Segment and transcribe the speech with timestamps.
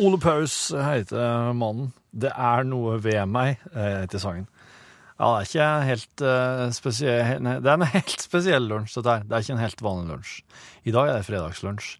[0.00, 1.92] Ole Paus heter mannen.
[2.10, 4.48] Det er noe ved meg, eh, heter sangen.
[5.20, 9.26] Ja, det er ikke helt uh, spesiell det er en helt spesiell lunsj, dette her.
[9.28, 10.38] Det er ikke en helt vanlig lunsj.
[10.88, 11.90] I dag er det fredagslunsj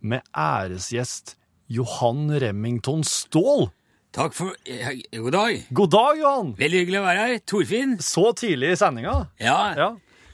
[0.00, 1.34] med æresgjest
[1.70, 3.68] Johan Remington Ståhl.
[4.16, 5.60] Takk for eh, God dag.
[5.76, 6.54] God dag, Johan!
[6.58, 7.42] Veldig hyggelig å være her.
[7.46, 7.92] Torfinn.
[8.02, 9.18] Så tidlig i sendinga.
[9.38, 9.58] Ja.
[9.78, 9.90] Ja.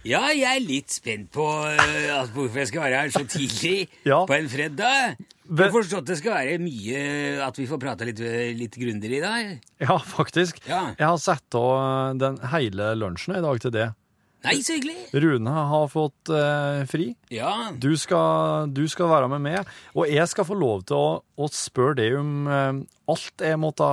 [0.06, 3.88] Ja, jeg er litt spent på eh, altså, hvorfor jeg skal være her så tidlig
[4.10, 4.22] Ja.
[4.28, 5.16] på en fredag.
[5.46, 7.02] Jeg har forstått det skal være mye
[7.46, 8.18] At vi får prate litt,
[8.58, 9.68] litt grundigere i dag.
[9.84, 10.58] Ja, faktisk.
[10.66, 10.88] Ja.
[10.98, 13.86] Jeg har sett av den hele lunsjen i dag til det.
[14.46, 15.08] Nei, så hyggelig.
[15.24, 17.06] Rune har fått eh, fri.
[17.34, 17.72] Ja.
[17.82, 21.08] Du skal, du skal være med meg, og jeg skal få lov til å,
[21.42, 23.88] å spørre deg om eh, alt jeg måtte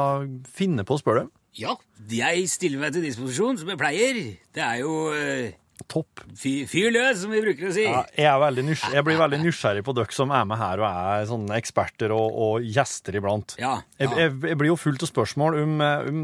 [0.53, 1.33] finne på å spørre deg.
[1.65, 1.73] ja.
[2.13, 4.17] Jeg stiller meg til disposisjon, som jeg pleier.
[4.53, 5.53] Det er jo eh,
[5.91, 6.21] Topp.
[6.39, 7.83] Fyr, fyr løs, som vi bruker å si.
[7.85, 11.25] Ja, jeg, er jeg blir veldig nysgjerrig på dere som er med her og er
[11.29, 13.55] sånne eksperter og, og gjester iblant.
[13.61, 14.19] Ja, Jeg, ja.
[14.25, 16.23] jeg, jeg blir jo fullt av spørsmål om, eh, om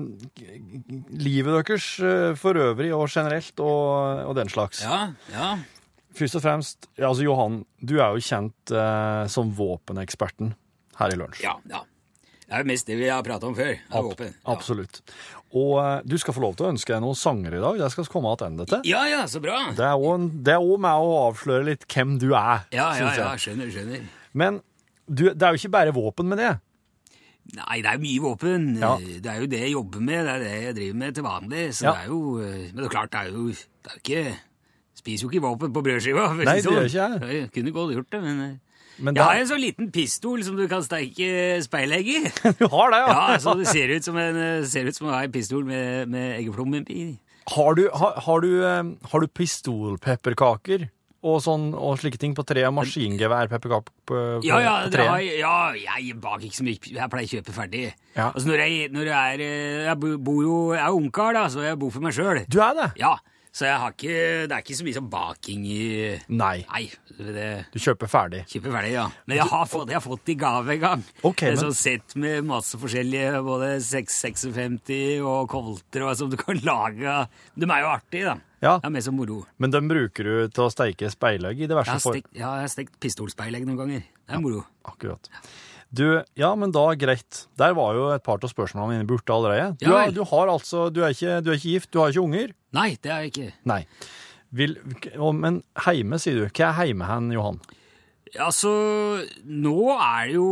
[1.20, 4.84] livet deres eh, for øvrig og generelt og, og den slags.
[4.86, 5.02] Ja,
[5.34, 5.52] ja.
[6.20, 10.56] Først og fremst, altså Johan, du er jo kjent eh, som våpeneksperten
[11.00, 11.44] her i lunsj.
[11.46, 11.84] Ja, ja.
[12.50, 13.76] Det er jo mest det vi har pratet om før.
[13.94, 14.32] Ab- våpen.
[14.34, 14.54] Ja.
[14.56, 15.04] Absolutt.
[15.58, 17.78] Og eh, du skal få lov til å ønske deg noen sanger i dag.
[17.81, 18.81] Det skal vi komme tilbake til.
[18.92, 19.59] Ja, ja, så bra.
[19.73, 19.97] Det er
[20.61, 22.66] òg med å avsløre litt hvem du er.
[22.75, 24.03] Ja, ja, ja, skjønner, skjønner.
[24.38, 24.59] Men
[25.09, 26.52] du, det er jo ikke bare våpen med det.
[27.58, 28.67] Nei, det er jo mye våpen.
[28.77, 28.92] Ja.
[29.02, 31.64] Det er jo det jeg jobber med, det er det jeg driver med til vanlig.
[31.73, 31.94] Så Ja.
[31.95, 34.38] det er jo eh, Men det er klart, det er jo, det er jo ikke
[35.00, 36.25] Spiser jo ikke våpen på brødskiva.
[36.36, 36.89] Nei, det gjør sånn.
[36.92, 37.38] ikke jeg.
[37.39, 38.69] Jeg kunne godt gjort det, men eh,
[39.00, 42.19] Men Jeg har en sånn liten pistol som du kan steike speilegg i.
[42.59, 43.09] Du har det, ja?
[43.16, 46.86] Ja, så det ser ut som en, ser ut som en pistol med, med eggeplommen
[46.92, 47.09] i.
[47.50, 50.88] Har du, har, har du, eh, har du pistolpepperkaker
[51.20, 52.61] og, sånn, og slike ting på tre?
[52.72, 55.08] Maskingeværpepperkaker på, Ja, ja, på tre?
[55.09, 56.94] har, ja, jeg baker ikke så mye.
[56.95, 57.81] Jeg pleier å kjøpe ferdig.
[58.16, 58.30] Ja.
[58.30, 61.65] Altså når jeg, når jeg er eh, Jeg bor jo Jeg er ungkar, da, så
[61.65, 62.43] jeg bor for meg sjøl.
[62.48, 62.88] Du er det?
[63.02, 63.15] Ja,
[63.52, 64.17] så jeg har ikke,
[64.48, 65.80] det er ikke så mye sånn baking i
[66.30, 66.58] Nei.
[66.70, 66.83] Nei,
[67.17, 68.43] det Du kjøper ferdig.
[68.52, 69.08] kjøper ferdig, ja.
[69.26, 71.05] Men jeg har fått, jeg har fått i gave en gang.
[71.26, 76.61] Okay, et sånt sett med masse forskjellige, både 656 og kolter og som du kan
[76.64, 77.15] lage.
[77.55, 78.38] De er jo artige, da.
[78.59, 78.76] Ja.
[78.83, 79.39] Det er mer som moro.
[79.58, 82.21] Men dem bruker du til å steike speilegg i diverse former?
[82.26, 82.36] for...
[82.36, 84.08] ja, jeg har stekt pistolspeilegg noen ganger.
[84.27, 84.65] Det er moro.
[84.89, 85.32] Akkurat.
[85.92, 86.05] Du,
[86.38, 87.48] ja, men da greit.
[87.58, 89.72] Der var jo et par av spørsmålene mine borte allerede.
[89.82, 92.14] Du, Ja er, du har altså, du er, ikke, du er ikke gift, du har
[92.14, 92.52] ikke unger?
[92.77, 93.48] Nei, det er jeg ikke.
[93.66, 93.80] Nei.
[94.54, 94.77] Vil,
[95.33, 96.45] men heime, sier du.
[96.50, 97.58] Hva er heime hen, Johan?
[98.38, 98.70] Altså,
[99.50, 100.50] nå er det jo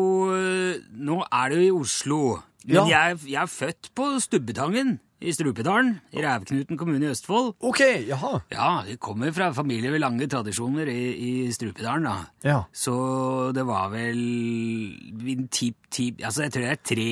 [0.98, 2.22] Nå er det jo i Oslo.
[2.66, 2.86] Men Ja.
[2.90, 7.56] jeg, jeg er født på Stubbetangen i Strupedalen, i Rævknuten kommune i Østfold.
[7.66, 8.40] OK, jaha.
[8.54, 11.02] Ja, Vi kommer fra familier med lange tradisjoner i,
[11.48, 12.18] i Strupedalen, da.
[12.46, 12.60] Ja.
[12.72, 14.20] Så det var vel
[15.24, 17.10] min tipp-tipp Altså, jeg tror det er tre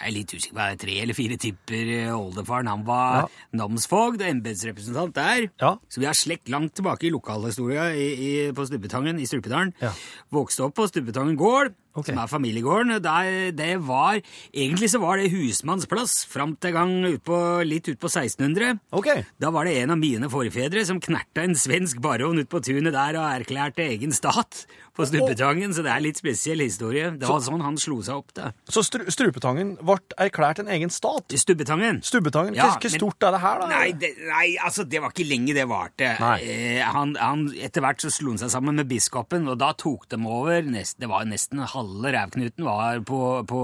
[0.00, 1.90] Jeg er litt usikker på det er tre eller fire tipper.
[1.98, 3.26] eh, Oldefaren han var Ja.
[3.52, 5.50] namsfogd og embetsrepresentant der.
[5.60, 5.74] Ja.
[5.90, 9.74] Så vi har slekt langt tilbake i lokalhistoria i, i, på Stubbetangen i Strupedalen.
[9.82, 9.90] Ja.
[10.32, 12.10] Vokste opp på Stubbetangen gård, Ok.
[12.10, 12.96] som er familiegården.
[13.02, 14.20] Der, det var,
[14.52, 18.78] egentlig så var det husmannsplass fram til gang ut på, litt ut på 1600.
[18.94, 19.24] Okay.
[19.42, 22.94] Da var det en av mine forfedre som knerta en svensk baron ut på tunet
[22.94, 24.64] der og erklærte egen stat
[25.00, 27.10] på Stuppetangen, så det er litt spesiell historie.
[27.16, 28.50] Det var sånn han slo seg opp, da.
[28.70, 31.32] Så stru, Strupetangen ble erklært en egen stat?
[31.40, 32.02] Stubbetangen.
[32.06, 32.56] Stubbetangen?
[32.58, 33.68] Ja, Hvor stort er det her, da?
[33.70, 36.12] Nei, det, nei, altså, det var ikke lenge det varte.
[36.42, 40.08] Eh, han, han, etter hvert så slo han seg sammen med biskopen, og da tok
[40.12, 40.60] de over.
[40.70, 43.20] Nest, det var nesten halve rævknuten var på,
[43.50, 43.60] på,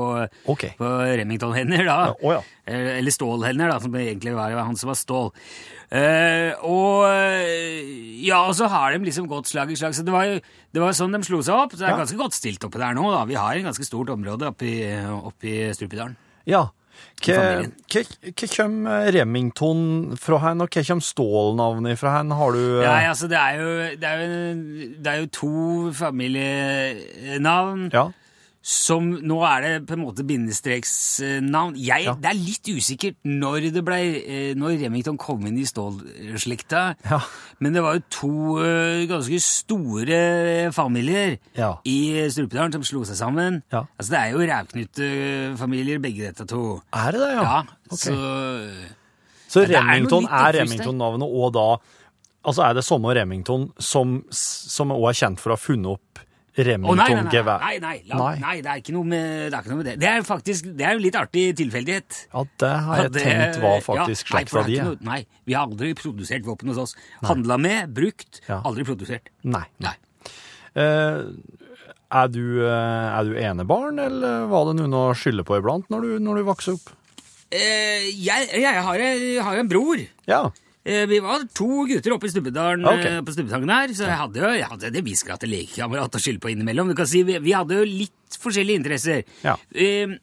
[0.50, 0.74] okay.
[0.80, 0.90] på
[1.20, 1.96] Remington-hender, da.
[2.10, 2.42] Ja, å ja.
[2.66, 5.32] Eh, Eller stålhender, da, som egentlig var han som var stål.
[5.86, 7.04] Uh, og
[8.26, 9.94] ja, og så har de liksom gått slag i slag.
[9.94, 10.40] Så det var jo
[10.74, 11.76] det var sånn de slo seg opp.
[11.76, 12.00] Så det er Ja.
[12.02, 13.06] ganske godt stilt oppe der nå.
[13.14, 13.24] da.
[13.24, 16.16] Vi har et ganske stort område oppe i, oppe i Strupedalen.
[16.44, 16.66] Ja.
[17.26, 17.64] Hva
[18.52, 19.80] kommer Remington
[20.20, 22.30] fra hen, og hva kommer Stål-navnet fra hen?
[22.36, 24.28] Har du eh, Nei, altså, det er jo, det er jo,
[25.00, 25.54] det er jo to
[25.96, 28.04] familienavn Ja.
[28.66, 31.76] Som Nå er det på en måte bindestreksnavn.
[31.78, 32.14] Jeg, Ja.
[32.18, 33.98] Det er litt usikkert når det ble,
[34.58, 36.96] når Remington kom inn i stålslekta.
[37.06, 37.20] Ja.
[37.62, 38.32] Men det var jo to
[38.64, 41.76] eh, ganske store familier Ja.
[41.86, 43.62] i Strupedalen som slo seg sammen.
[43.70, 46.80] Altså, det er jo rævknutefamilier, begge dette to.
[46.92, 47.42] Er det det, ja?
[47.42, 47.98] Ja, Ok.
[48.02, 48.16] så
[49.48, 50.52] Så Remington er.
[50.58, 51.76] Remington-navnet, og da
[52.46, 54.22] Altså er det samme Remington som
[54.90, 56.20] òg er kjent for å ha funnet opp
[56.56, 57.60] Remington-gevær?
[57.60, 58.38] nei, nei, Nei.
[58.40, 59.60] nei, det er ikke noe med det.
[59.84, 59.94] Det.
[60.00, 62.20] det er faktisk det er jo litt artig tilfeldighet.
[62.32, 64.78] Ja, det har jeg tenkt var faktisk ja, er di.
[65.04, 66.96] Nei, vi har aldri produsert våpen hos oss.
[67.26, 69.28] Handla med, brukt, aldri produsert.
[69.44, 69.66] Nei.
[69.84, 69.96] Nei.
[70.76, 71.22] Eh,
[72.16, 76.04] Er du, eh, er du enebarn, eller var det noen å skylde på iblant når
[76.04, 76.92] du, når du vokste opp?
[77.50, 79.98] Eh, jeg, jeg, har, jeg har en bror.
[80.30, 80.44] Ja.
[80.86, 83.04] Eh, Vi var to gutter oppe i Stubbedalen Ok.
[83.04, 86.14] eh, på Stubbetangen her, så jeg hadde jo jeg hadde det visste at det lekekamerat
[86.14, 86.88] å skylde på innimellom.
[86.92, 89.24] Du kan si, vi, vi hadde jo litt forskjellige interesser.
[89.42, 89.56] Ja.
[89.74, 90.14] Eh,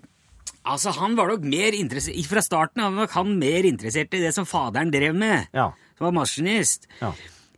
[0.63, 4.21] altså, han var nok mer interessert Fra starten av var nok han mer interessert i
[4.23, 5.71] det som faderen drev med, Ja.
[5.97, 6.87] som var maskinist.
[7.01, 7.11] Ja.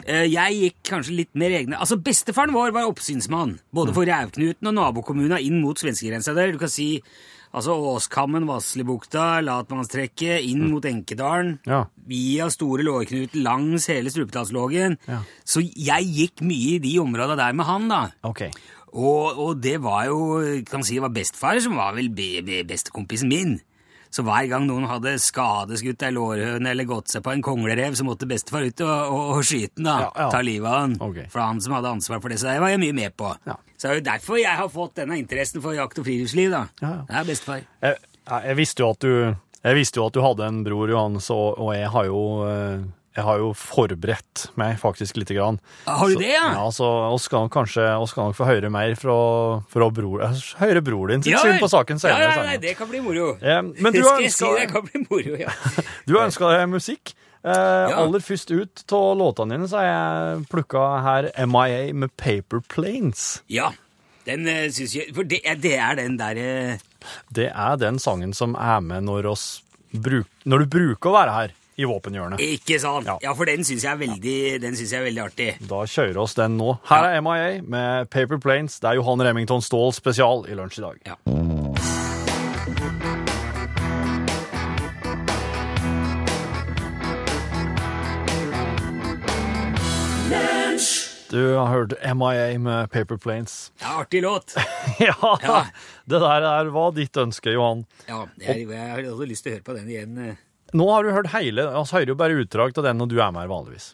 [0.05, 4.69] Eh, Jeg gikk kanskje litt mer egne Altså, Bestefaren vår var oppsynsmann, både for Rævknuten
[4.69, 6.51] og nabokommuner inn mot svenskegrensa der.
[6.53, 7.01] Du kan si
[7.55, 11.55] altså Åskammen, Vasslebukta, Latmannstrekket, inn mot Enkedalen.
[11.65, 11.85] Ja.
[12.05, 14.97] Via Store Lårknuten langs hele Strupedalslågen.
[15.07, 15.21] Ja.
[15.47, 18.01] Så jeg gikk mye i de områdene der med han, da.
[18.27, 18.51] Okay.
[18.95, 20.19] Og, og det var jo,
[20.69, 23.57] kan si, det var bestefar som var vel be, be, bestekompisen min.
[24.15, 28.05] Så hver gang noen hadde skadeskutt ei lårhøne eller gått seg på en konglerev, så
[28.07, 29.95] måtte bestefar ut og, og, og skyte den, da.
[30.05, 30.27] Ja, ja.
[30.31, 30.93] Ta livet av han.
[31.09, 31.25] Okay.
[31.33, 32.37] For han som hadde ansvar for det.
[32.39, 33.33] Så det var jeg mye med på.
[33.43, 33.57] Ja.
[33.75, 36.61] Så det er jo derfor jeg har fått denne interessen for jakt og friluftsliv, da.
[36.79, 36.93] Ja.
[37.09, 37.65] Det er bestefar.
[37.83, 37.99] Jeg,
[38.31, 39.11] jeg, visste jo at du,
[39.67, 42.87] jeg visste jo at du hadde en bror, Johan, og, og jeg har jo eh,
[43.15, 45.59] jeg har jo forberedt meg faktisk lite grann.
[45.87, 46.49] Har du det, ja?
[46.57, 49.15] Ja, så vi skal kanskje skal nok få høre mer fra,
[49.71, 52.25] fra bror, eh, høre bror din sitt Ja, syn på saken Ja, senere.
[52.25, 53.37] ja, ja, nei, det kan bli moro.
[53.39, 54.43] Eh, men du har jeg si,
[55.07, 55.53] moro, ja.
[56.07, 57.15] Du har ønska deg musikk.
[57.45, 62.63] Eh, Aller først ut av låtene dine så har jeg plukka her MIA med Paper
[62.67, 63.41] Planes.
[63.47, 63.71] ja.
[64.25, 66.79] Den uh, syns jeg For det, det er den derre
[67.29, 69.43] Det er den sangen som er med når, oss
[69.93, 72.39] bruk, når du bruker å være her i våpenhjørnet.
[72.39, 73.05] Ikke sant?
[73.09, 73.17] Ja.
[73.21, 75.49] Ja, for den syns jeg, er veldig- den synes jeg er veldig artig.
[75.67, 76.77] Da kjører oss den nå.
[76.89, 78.79] Her er MIA med Paper Planes.
[78.79, 80.97] Det er Johan Remington Ståhl spesial i lunsj i dag.
[81.05, 81.15] Ja.
[91.29, 93.71] Du har hørt MIA med Paper Planes.
[93.81, 94.53] Ja, artig låt.
[94.99, 95.65] ja, Ja.
[96.05, 97.81] det der er, var ditt ønske, Johan.
[98.07, 100.19] Ja, jeg, jeg har lyst til å høre på den igjen.
[100.73, 103.31] Nå har du hørt hele, altså hører jo bare utdrag av den når du er
[103.31, 103.93] med her vanligvis.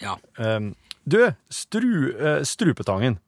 [0.00, 0.16] Ja.
[0.38, 0.74] Um,
[1.06, 1.20] du,
[1.50, 3.18] stru, uh, Strupetangen,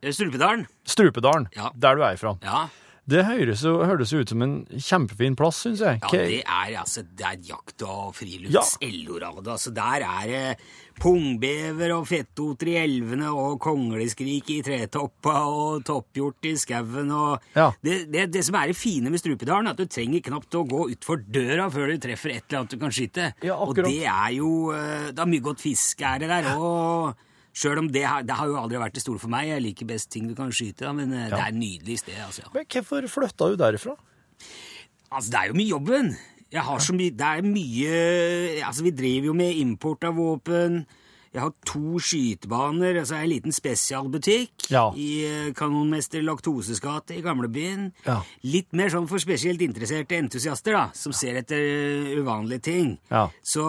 [0.00, 0.66] Eh, Strupedalen.
[0.86, 1.72] Strupedalen, Ja.
[1.74, 2.36] der du er ifra.
[2.42, 2.68] Ja.
[3.08, 6.00] Det høres jo, høres jo ut som en kjempefin plass, syns jeg.
[6.04, 9.46] ja, det er altså det er jakt- og frilufts-Eldorado.
[9.54, 10.58] Altså, der er det
[11.00, 17.70] pungbever og fettoter i elvene og kongleskrik i tretoppa og topphjort i skauen og Ja.
[17.82, 20.66] det, det, det som er det fine med Strupedalen, er at du trenger knapt å
[20.68, 23.30] gå utfor døra før du treffer et eller annet du kan skyte.
[23.46, 26.50] Ja, og det er jo eh, Det er mye godt fiske er det der.
[26.58, 27.14] og
[27.56, 29.48] Sjøl om det har, det har jo aldri vært det store for meg.
[29.50, 31.28] Jeg liker best ting du kan skyte, da, men ja.
[31.32, 32.18] det er et nydelig sted.
[32.26, 32.46] altså.
[32.54, 33.96] Men hvorfor flytta du derifra?
[35.08, 36.12] Altså, det er jo mye jobben.
[36.52, 37.96] Jeg har så mye, det er mye
[38.64, 40.82] Altså, vi driver jo med import av våpen.
[41.34, 44.86] Jeg har to skytebaner, altså en liten spesialbutikk Ja.
[44.96, 47.90] i eh, Kanonmester Laktoses gate i gamlebyen.
[48.06, 48.20] Ja.
[48.48, 52.94] Litt mer sånn for spesielt interesserte entusiaster, da, som ser etter eh, uvanlige ting.
[53.10, 53.26] Ja.
[53.44, 53.64] Så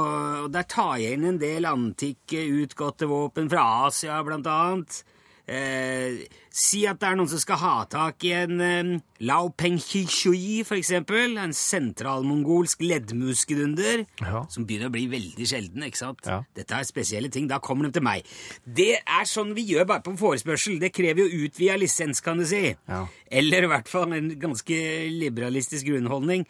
[0.52, 5.04] der tar jeg inn en del antikke, utgåtte våpen fra Asia, blant annet.
[5.50, 6.24] Eh,
[6.60, 8.92] si at det er noen som skal ha tak i en eh,
[9.26, 11.38] Lao Penghishui, for eksempel.
[11.42, 14.06] En sentralmongolsk leddmuskedunder.
[14.24, 14.44] Ja.
[14.52, 15.86] Som begynner å bli veldig sjelden.
[15.88, 16.24] ikke sant?
[16.28, 16.42] Ja.
[16.56, 17.50] Dette er spesielle ting.
[17.52, 18.28] Da kommer de til meg.
[18.64, 20.80] Det er sånn vi gjør bare på forespørsel.
[20.82, 22.70] Det krever jo utvida lisens, kan du si.
[22.76, 23.06] Ja.
[23.30, 24.80] Eller i hvert fall en ganske
[25.16, 26.46] liberalistisk grunnholdning.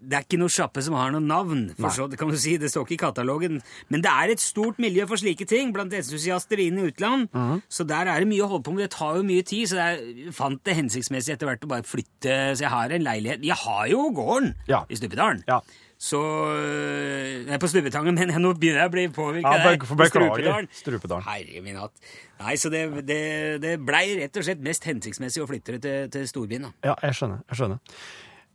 [0.00, 2.54] Det er ikke noe sjappe som har noe navn, for så, det kan du si,
[2.56, 3.58] det står ikke i katalogen.
[3.92, 7.28] Men det er et stort miljø for slike ting blant entusiaster inn i utland.
[7.36, 7.60] Mhm.
[7.68, 8.86] Så der er det mye å holde på med.
[8.88, 12.56] Det tar jo mye tid, så jeg fant det hensiktsmessig etter hvert å bare flytte.
[12.56, 13.44] Så jeg har en leilighet.
[13.44, 14.84] Jeg har jo gården Ja.
[14.88, 15.44] i Stupedalen.
[15.46, 15.60] Ja.
[16.00, 19.96] Så Nei, Jeg er på Stuppetangen, men nå begynner jeg å bli påvirka Ja, be-
[20.00, 21.26] beklager, Strupedalen.
[21.26, 21.92] Herre min hatt.
[22.40, 26.08] Nei, så det, det, det blei rett og slett mest hensiktsmessig å flytte det til,
[26.08, 26.62] til storbyen.
[26.62, 26.72] da.
[26.88, 27.42] Ja, jeg skjønner.
[27.50, 27.80] jeg skjønner.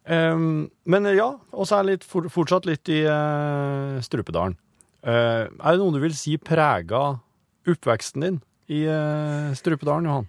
[0.06, 4.58] Ehm, men ja, og så er jeg litt, for, fortsatt litt i uh, Strupedalen.
[5.06, 7.20] Uh, er det noen du vil si prega
[7.70, 8.40] oppveksten din
[8.74, 10.28] i uh, Strupedalen, Johan?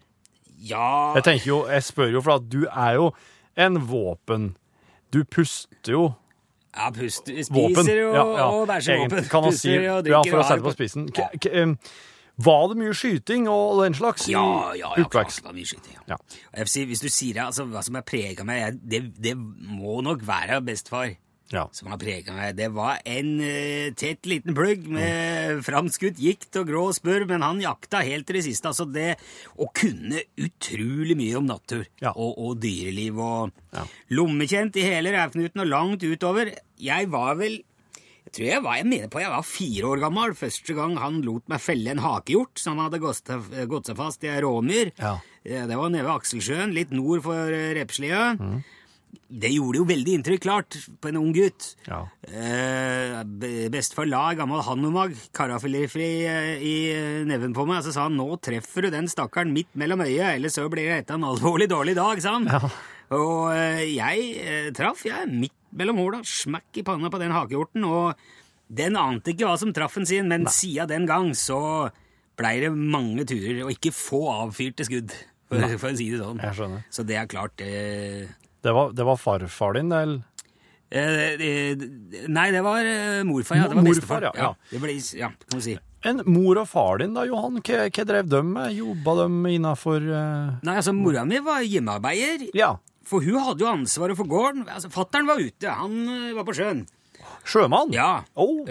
[0.56, 3.10] Ja Jeg tenker jo, jeg spør jo, for at du er jo
[3.60, 4.54] en våpen.
[5.12, 6.04] Du puster jo
[6.76, 7.88] Ja, puster, spiser våpen.
[7.88, 8.48] og, Ja, ja.
[8.48, 9.28] og bæsjer våpen.
[9.32, 11.08] Kan man si, ja, for å sette på spissen.
[11.12, 11.76] K em,
[12.38, 15.94] var det mye skyting og den slags Ja, ja, ja, klart det var mye skyting.
[16.08, 16.16] Ja.
[16.52, 16.64] Ja.
[16.68, 20.60] Si, hvis du sier altså, hva som har prega meg, det, det må nok være
[20.66, 21.14] bestefar
[21.52, 21.68] Ja.
[21.70, 22.56] som har prega meg.
[22.58, 27.60] Det var en uh, tett liten plugg med framskutt gikt og grå spurv, men han
[27.62, 28.66] jakta helt til det siste.
[28.72, 29.12] Altså det
[29.56, 32.10] å kunne utrolig mye om natur Ja.
[32.16, 33.86] og, og dyreliv og Ja.
[34.10, 36.50] lommekjent i hele rævknuten og langt utover.
[36.82, 37.60] Jeg var vel
[38.26, 41.20] Jeg tror jeg var, jeg mener på jeg var fire år gammel første gang han
[41.22, 43.30] lot meg felle en hakehjort som hadde gått,
[43.86, 44.90] seg fast i ei råmyr.
[44.98, 45.16] Ja.
[45.46, 48.32] Eh, Det var nede ved Akselsjøen, litt nord for Repslia.
[48.34, 48.64] Mm.
[49.30, 51.70] Det gjorde jo veldig inntrykk, klart, på en ung gutt.
[51.86, 52.02] Ja.
[52.28, 57.86] Eh, be- Bestefar la en gammel Hanomag, karafilifri, eh, i eh, neven på meg, og
[57.88, 61.10] så sa han nå treffer du den stakkaren midt mellom øya, ellers så blir det
[61.14, 62.50] en alvorlig dårlig dag, sa han.
[63.16, 67.84] Og eh, jeg eh, traff, jeg, midt mellom håla, smakk i panna på den hakehjorten,
[67.86, 68.18] og
[68.66, 71.60] den ante ikke hva som traff den sin, men siden den gang så
[72.36, 75.12] blei det mange turer, og ikke få avfyrte skudd,
[75.46, 76.80] for, for å si det sånn.
[76.90, 78.26] Så det er klart eh,
[78.64, 80.24] Det var, det var farfar din, eller?
[80.90, 81.74] Eh,
[82.30, 83.68] nei, det var eh, morfar, ja.
[83.70, 84.26] Det var Morfar, bestefar.
[84.28, 84.50] ja, ja.
[84.70, 85.76] Det ble, ja, kan man si.
[86.06, 88.76] En mor og far din, da, Johan, hva, hva drev de med?
[88.76, 90.52] Jobba de innafor uh...
[90.66, 92.76] Nei, altså, mora mi var hjemmearbeider, Ja.
[93.06, 94.66] For hun hadde jo ansvaret for gården.
[94.66, 96.84] Altså, Fattern var ute, han eh, var på sjøen.
[97.46, 97.92] Sjømann?
[97.94, 98.24] Ja.
[98.34, 98.66] Oh.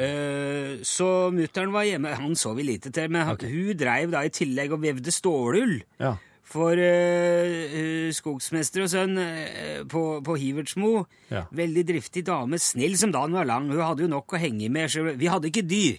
[0.83, 2.11] Så mutter'n var hjemme.
[2.19, 5.77] Han så vi lite til, men hun dreiv da i tillegg og vevde stålull.
[6.03, 6.17] Ja.
[6.45, 11.45] For eh, skogsmester og sønn uh, på, på Hivertsmo, Ja.
[11.55, 14.93] veldig driftig dame, snill som dagen var lang, hun hadde jo nok å henge med.
[15.17, 15.97] Vi hadde ikke dyr,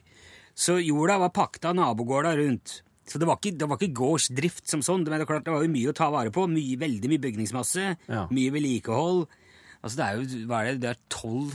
[0.54, 2.80] så jorda var pakta nabogårda rundt.
[3.06, 5.62] Så det var, ikke, det var ikke gårdsdrift som sånn, men det, klart, det var
[5.62, 6.48] jo mye å ta vare på.
[6.50, 8.26] Mye, veldig mye bygningsmasse, Ja.
[8.34, 9.26] mye vedlikehold.
[9.82, 11.54] Altså det er jo hva er det, det er tolv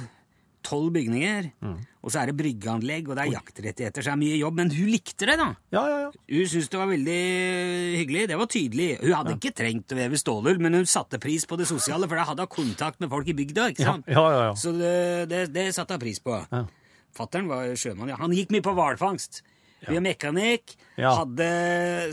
[0.62, 1.48] tolv bygninger,
[2.06, 4.60] og så er det bryggeanlegg, og det er jaktrettigheter, så det er mye jobb.
[4.60, 5.48] Men hun likte det, da.
[5.74, 6.12] Ja, ja, ja.
[6.30, 7.16] Hun syntes det var veldig
[7.98, 8.28] hyggelig.
[8.30, 8.90] Det var tydelig.
[9.02, 12.16] Hun hadde ikke trengt å veve stålull, men hun satte pris på det sosiale, for
[12.22, 13.66] da hadde hun kontakt med folk i bygda.
[13.74, 14.06] ikke sant?
[14.08, 14.54] ja, ja, ja.
[14.54, 14.94] Så det,
[15.34, 16.38] det, det satte hun pris på.
[16.54, 16.62] Ja.
[17.18, 18.14] Fattern var sjømann.
[18.14, 18.22] ja.
[18.22, 19.42] Han gikk mye på hvalfangst.
[19.88, 21.16] Vi er mekanikk, Ja.
[21.18, 21.48] hadde,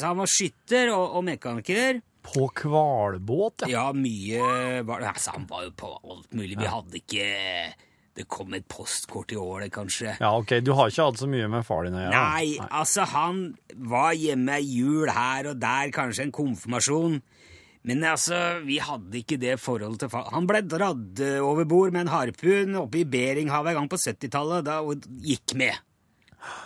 [0.00, 2.00] så han var skytter og, og mekaniker.
[2.28, 3.68] På hvalbåt, ja.
[3.68, 6.58] Ja, mye var, altså, Han var jo på alt mulig.
[6.58, 7.28] Vi hadde ikke
[8.18, 10.16] Det kom et postkort i året, kanskje.
[10.18, 12.18] Ja, ok, du har ikke hatt så mye med far din å gjøre?
[12.18, 17.20] Nei, altså, han var hjemme ei jul her og der, kanskje en konfirmasjon.
[17.86, 20.32] Men altså, vi hadde ikke det forholdet til far.
[20.34, 24.66] Han ble eh, over bord med en harpun oppe i Beringhavet en gang på 70-tallet,
[24.66, 25.78] da og gikk med.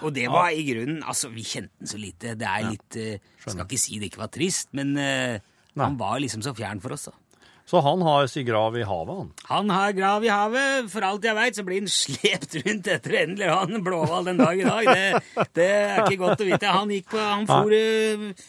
[0.02, 2.34] Og det var i grunnen Altså, vi kjente den så lite.
[2.38, 5.38] Det er litt uh, Skal ikke si det ikke var trist, men uh,
[5.80, 7.16] han var liksom så fjern for oss, da.
[7.64, 9.28] Så han har sin grav i havet, han?
[9.48, 10.88] Han har grav i havet.
[10.90, 14.58] For alt jeg veit, så blir han slept rundt etter endelig han Blåhval den dag
[14.58, 14.90] i dag.
[14.90, 16.72] Det, det er ikke godt å vite.
[16.74, 18.48] Han gikk på, han for uh,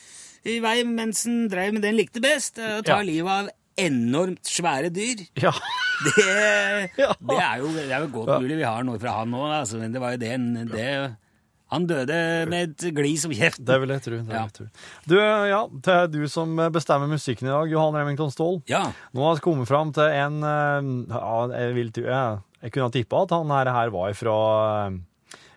[0.50, 2.58] i vei mens han drev med det han likte best.
[2.60, 3.08] og tar Ja.
[3.14, 5.26] livet av enormt svære dyr.
[5.42, 5.54] Ja.
[6.04, 9.44] Det, det, er, jo, det er jo godt mulig vi har noe fra han nå,
[9.56, 10.32] altså, men det var jo det,
[10.74, 10.88] det
[11.72, 12.18] Han døde
[12.52, 13.62] med et glis om kjeft.
[13.64, 14.18] Det vil jeg tro.
[14.18, 14.42] Vil Ja.
[14.42, 14.66] jeg tro.
[15.08, 18.60] Du, ja, det er du som bestemmer musikken i dag, Johan Remington Ståhl.
[18.68, 18.84] Ja.
[19.16, 22.96] Nå har vi kommet fram til en eh, ja, jeg, vil, jeg, jeg kunne ha
[22.98, 24.36] tippa at han her, her var fra
[24.90, 25.00] uh,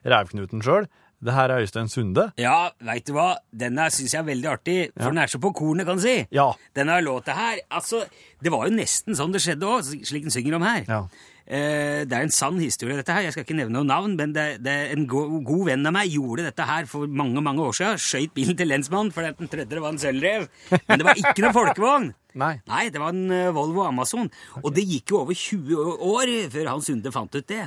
[0.06, 0.87] Rævknuten sjøl.
[1.25, 2.26] Det her er Øystein Sunde.
[2.40, 3.30] Ja, veit du hva?
[3.56, 6.18] Denne syns jeg er veldig artig, for den er så på kornet, kan du si.
[6.35, 6.50] Ja.
[6.76, 8.02] Denne låta her Altså,
[8.44, 10.85] det var jo nesten sånn det skjedde òg, slik den synger om her.
[10.85, 11.00] Ja.
[11.46, 13.23] Eh, det er en sann historie, dette her.
[13.23, 16.11] Jeg skal ikke nevne noe navn, men det, det en go god venn av meg
[16.11, 18.02] gjorde dette her for mange mange år siden.
[18.02, 20.49] Skøyt bilen til lensmannen fordi den trodde det var en sølvrev.
[20.75, 22.08] Men det var ikke noen folkevogn.
[22.42, 22.52] Nei.
[22.68, 24.28] Nei, det var en eh, Volvo Amazon.
[24.61, 27.62] Og det gikk jo over 20 år før Hans Sunde fant ut det.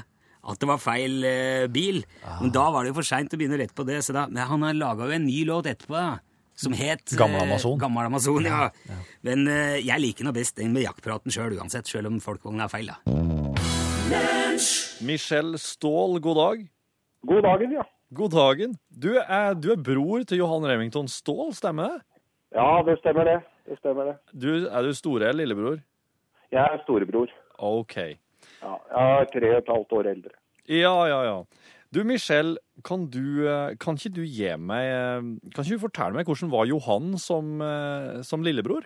[0.48, 2.04] At det var feil eh, bil.
[2.40, 4.00] Men da var det jo for seint å begynne å rette på det.
[4.06, 5.98] Så da, men han har laga jo en ny låt etterpå.
[6.00, 6.20] da,
[6.60, 7.78] Som het eh, Gammel Amazon.
[7.82, 8.70] Gammel Amazon, ja.
[9.28, 12.74] Men eh, jeg liker nå best den med jaktpraten sjøl uansett, sjøl om folkevogna er
[12.74, 12.92] feil.
[12.92, 13.00] da.
[15.06, 16.64] Michelle Ståhl, god dag.
[17.28, 17.84] God dagen, ja.
[18.16, 18.74] God dagen.
[18.90, 22.00] Du er, du er bror til Johan Remington Ståhl, stemmer det?
[22.58, 23.38] Ja, det stemmer det.
[23.70, 24.16] Det stemmer det.
[24.34, 25.78] Du, er du store eller lillebror?
[26.50, 27.30] Jeg er storebror.
[27.62, 27.96] OK.
[28.62, 30.36] Ja, jeg er tre og et halvt år eldre.
[30.70, 31.38] Ja, ja, ja.
[31.90, 36.20] Du, Michelle, kan, du, eh, kan ikke du gi meg eh, Kan ikke du fortelle
[36.20, 38.86] meg hvordan var Johan som, eh, som lillebror?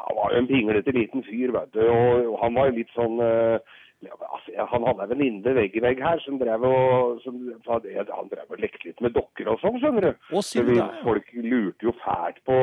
[0.00, 1.84] Han var jo en pinglete liten fyr, vet du.
[1.84, 6.00] Og han var jo litt sånn ja, altså, Han hadde en venninne vegg i vegg
[6.02, 7.36] her som drev og som,
[7.68, 7.84] Han
[8.32, 10.26] drev og lekte litt med dokker og sånn, skjønner du.
[10.32, 12.58] Å, Så vi, folk lurte jo fælt på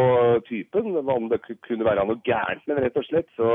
[0.49, 3.29] typen, om det kunne være noe gærent med rett og slett.
[3.37, 3.47] Så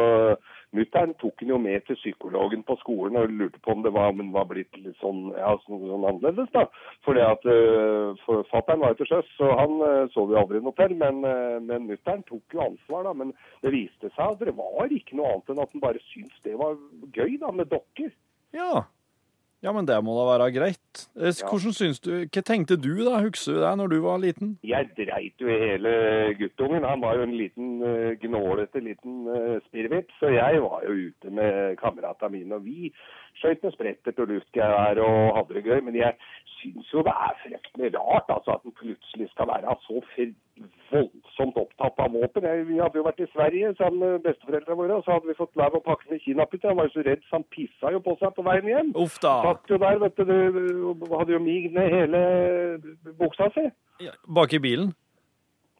[0.76, 4.12] mutter'n tok han jo med til psykologen på skolen og lurte på om det var,
[4.12, 6.48] om var blitt litt sånn, ja, sånn, sånn annerledes.
[6.54, 6.64] da.
[7.06, 10.76] Fordi at uh, Fatter'n var jo til sjøs, så han uh, sov jo aldri noe
[10.80, 10.96] til.
[11.02, 13.14] Men, uh, men mutter'n tok jo ansvar, da.
[13.22, 16.44] Men det viste seg at det var ikke noe annet enn at han bare syntes
[16.46, 16.78] det var
[17.12, 18.12] gøy da, med dokker.
[18.56, 18.84] Ja.
[19.62, 21.02] Ja, men det må da være greit.
[21.14, 24.56] Hvordan Hvordan syns du, Hva tenkte du da, husker du det, når du var liten?
[24.66, 25.92] Jeg dreit jo i hele
[26.40, 26.82] guttungen.
[26.82, 30.10] Han var jo en liten uh, gnålete liten uh, spirrevipp.
[30.18, 32.90] Så jeg var jo ute med kameratene mine, og vi
[33.38, 35.78] skøyt med spretter og luftgevær og hadde det gøy.
[35.86, 36.18] Men jeg
[36.62, 40.00] syns jo det er fryktelig rart altså, at en plutselig skal være så
[40.92, 42.46] voldsomt opptatt av våpen.
[42.68, 45.60] Vi hadde jo vært i Sverige sammen med besteforeldrene våre, og så hadde vi fått
[45.60, 46.70] lov å pakke med kinaputter.
[46.70, 48.92] Han var jo så redd, så han pissa jo på seg på veien hjem.
[49.04, 49.34] Uff da.
[49.46, 50.34] Satt jo der, vet du,
[51.00, 52.20] du hadde jo mig ned hele
[53.20, 53.66] buksa si.
[54.04, 54.92] Ja, Bak i bilen?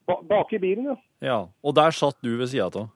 [0.08, 0.96] Ba bak i bilen, ja.
[1.22, 1.38] Ja.
[1.62, 2.90] Og der satt du ved sida av?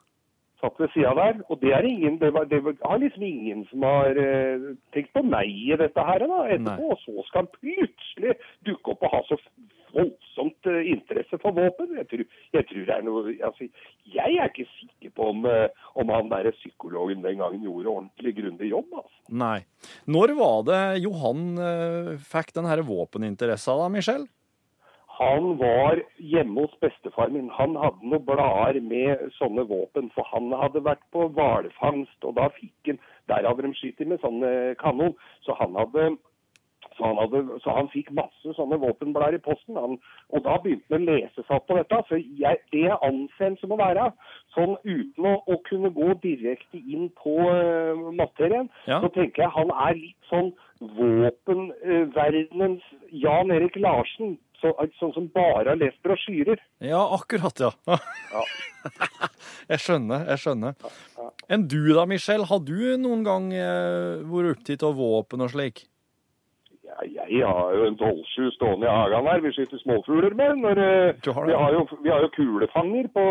[0.66, 1.40] Satt ved sida der.
[1.46, 5.22] Og det er ingen Det, var, det har liksom ingen som har eh, tenkt på
[5.22, 6.92] meg i dette her da, etterpå.
[6.92, 9.38] Og så skal han plutselig dukke opp og ha så
[9.96, 11.94] voldsomt eh, interesse for våpen.
[12.00, 12.24] Jeg tror,
[12.56, 13.68] jeg tror det er noe altså,
[14.12, 15.68] Jeg er ikke sikker på om, eh,
[16.00, 18.90] om han der psykologen den gangen gjorde ordentlig grundig jobb.
[19.02, 19.18] altså.
[19.44, 19.58] Nei.
[20.10, 24.26] Når var det Johan eh, fikk den her våpeninteressa da, Michel?
[25.16, 27.48] Han var hjemme hos bestefar min.
[27.56, 32.50] Han hadde noen blader med sånne våpen, for han hadde vært på hvalfangst, og da
[32.58, 34.44] fikk han Der hadde de skutt med sånn
[34.78, 35.16] kanon.
[35.42, 36.12] Så han hadde
[36.96, 39.76] så han, hadde, så han fikk masse sånne våpenblader i posten.
[39.76, 39.98] Han,
[40.32, 41.98] og da begynte han å lese seg opp på dette.
[42.08, 44.06] For jeg, det jeg anser som å være,
[44.54, 49.02] sånn uten å, å kunne gå direkte inn på uh, materien, Ja.
[49.02, 50.52] så tenker jeg han er litt sånn
[50.96, 54.36] våpenverdenens Jan Erik Larsen.
[54.60, 56.60] Så, sånn som bare har lest brosjyrer.
[56.84, 57.72] Ja, akkurat, ja.
[58.32, 58.44] Ja.
[59.72, 60.78] jeg skjønner, jeg skjønner.
[61.52, 65.84] Enn du da, Michelle, Har du noen gang eh, vært opptatt av våpen og slik?
[67.04, 70.62] Jeg har jo en 12-7 stående i hagen her vi skyter småfugler med.
[70.62, 73.24] Når, eh, har vi, har jo, vi har jo kulefanger på,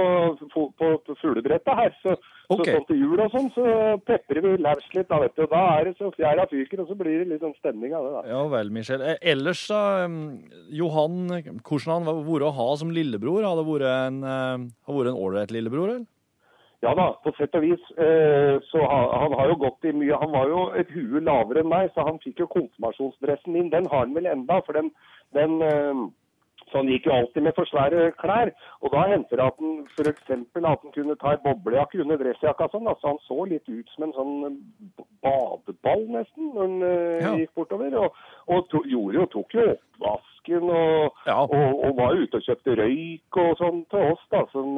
[0.53, 1.95] på, på fuglebrettet her.
[2.03, 2.15] Så,
[2.53, 2.75] okay.
[2.75, 3.65] så sånn til jul og sånn, så
[4.05, 5.09] peprer vi løs litt.
[5.09, 5.45] Da, vet du.
[5.51, 8.15] Da er det så fjæra fyker, og så blir det litt sånn stemning av det.
[8.17, 8.25] da.
[8.35, 9.05] Ja vel, Michel.
[9.05, 10.17] Eh, Ellers, da, eh,
[10.81, 11.21] Johan,
[11.61, 13.47] hvordan han har vært å ha som lillebror?
[13.47, 16.11] Har det vært en eh, vært en ålreit lillebror, eller?
[16.85, 17.85] Ja da, på sett og vis.
[17.97, 21.71] Eh, så han, har jo gått i mye Han var jo et hue lavere enn
[21.71, 23.71] meg, så han fikk jo konfirmasjonsdressen min.
[23.73, 24.91] Den har han vel enda, for den,
[25.33, 26.03] den eh,
[26.71, 28.49] Så han gikk jo alltid med for svære klær.
[28.81, 30.31] Og da hendte det at han f.eks.
[30.31, 32.87] at han kunne ta ei boblejakke under dressjakka sånn.
[32.89, 34.57] Altså han så litt ut som en sånn
[35.23, 37.33] badeball, nesten, når han eh, Ja.
[37.39, 37.93] gikk bortover.
[38.01, 38.15] Og,
[38.49, 41.37] og to, gjorde jo, tok jo oppvasken og, Ja.
[41.43, 44.25] og, og var ute og kjøpte røyk og sånn til oss.
[44.33, 44.73] da, sånn,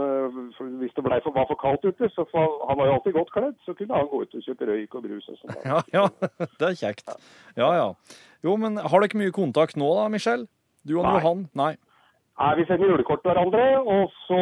[0.83, 3.31] Hvis det ble for, var for kaldt ute, så for, han var jo alltid godt
[3.35, 5.57] kledd, så kunne han gå ut og kjøpe røyk og brus og sånn.
[5.65, 6.05] Ja, ja,
[6.59, 7.09] det er kjekt.
[7.57, 7.89] Ja, ja.
[8.45, 10.47] Jo, men har dere mye kontakt nå da, Michel?
[10.87, 11.17] Du og Nei.
[11.19, 11.39] Johan?
[11.57, 11.73] Nei.
[12.37, 14.41] Nei, Vi sender julekort til hverandre, og, så,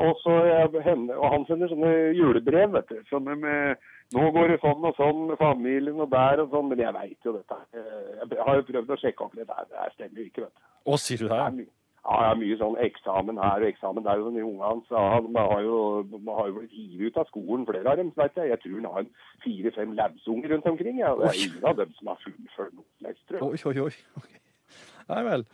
[0.00, 2.72] og, så, eh, henne, og han sender sånne julebrev.
[2.72, 3.82] vet du, sånne med
[4.16, 7.28] nå går det sånn og sånn med familien og der og sånn, men jeg veit
[7.28, 7.58] jo dette.
[7.76, 10.46] Eh, Jeg har jo prøvd å sjekke opp litt, det, stemmer jo ikke.
[10.46, 10.66] vet du.
[10.88, 11.68] Å, sier du det?
[12.02, 14.18] Ja, jeg har mye sånn eksamen her og eksamen der.
[14.24, 15.76] og De ungene hans han har jo,
[16.32, 18.10] har jo blitt hivet ut av skolen, flere av dem.
[18.16, 18.50] vet jeg.
[18.50, 19.06] Jeg tror han har
[19.44, 20.98] fire-fem labsunger rundt omkring.
[20.98, 21.14] Ja.
[21.20, 23.14] Det er ingen av dem som har fullført noe.
[23.52, 23.94] Oi, oi, oi.
[24.18, 24.42] Okay.
[25.12, 25.46] Nei vel.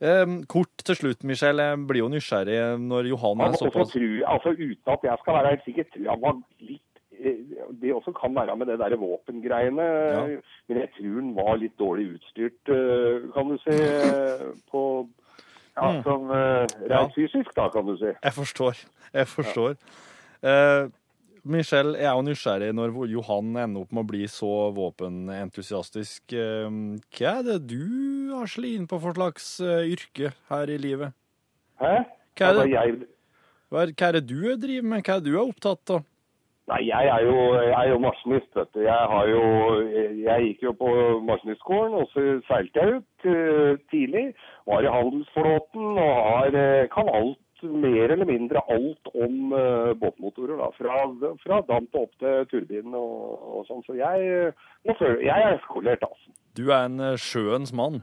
[0.00, 1.58] Em, kort til slutt, Michel.
[1.58, 5.64] Jeg blir jo nysgjerrig når Johan er såpass altså Uten at jeg skal være helt
[5.66, 7.40] sikker, tror jeg var litt eh,
[7.82, 9.86] Det også kan være med det der våpengreiene.
[10.14, 10.20] Ja.
[10.68, 14.84] Men jeg tror han var litt dårlig utstyrt, eh, kan du si, eh, på
[15.78, 16.02] ja, Mm.
[16.02, 16.66] sånn Ja.
[16.90, 18.10] rent fysisk, da, kan du si.
[18.22, 18.84] Jeg forstår.
[19.14, 19.76] Jeg forstår.
[20.42, 20.88] Eh,
[21.44, 26.34] Michel, jeg er jo nysgjerrig når Johan ender opp med å bli så våpenentusiastisk.
[26.34, 26.68] Eh,
[27.18, 31.16] hva er det du har slått inn på for slags eh, yrke her i livet?
[31.82, 31.94] Hæ?
[32.38, 32.68] Hva er det?
[32.82, 33.08] Altså,
[33.68, 35.02] Hva er, det du driver med?
[35.04, 36.06] Hva er det du er opptatt av?
[36.68, 38.80] Nei, jeg er jo, jeg er jo maskinist, vet du.
[38.84, 39.42] Jeg, har jo,
[40.20, 40.88] jeg gikk jo på
[41.24, 44.24] maskinistskolen, og så seilte jeg ut eh, tidlig.
[44.68, 50.60] Var i handelsflåten og har, eh, kan alt, mer eller mindre alt om uh, båtmotorer.
[50.60, 50.98] da, Fra,
[51.42, 53.82] fra damp og opp til turbin og, og sånn.
[53.86, 54.52] Så jeg,
[54.86, 56.36] jeg er skolert, altså.
[56.58, 58.00] Du er en eh, sjøens mann.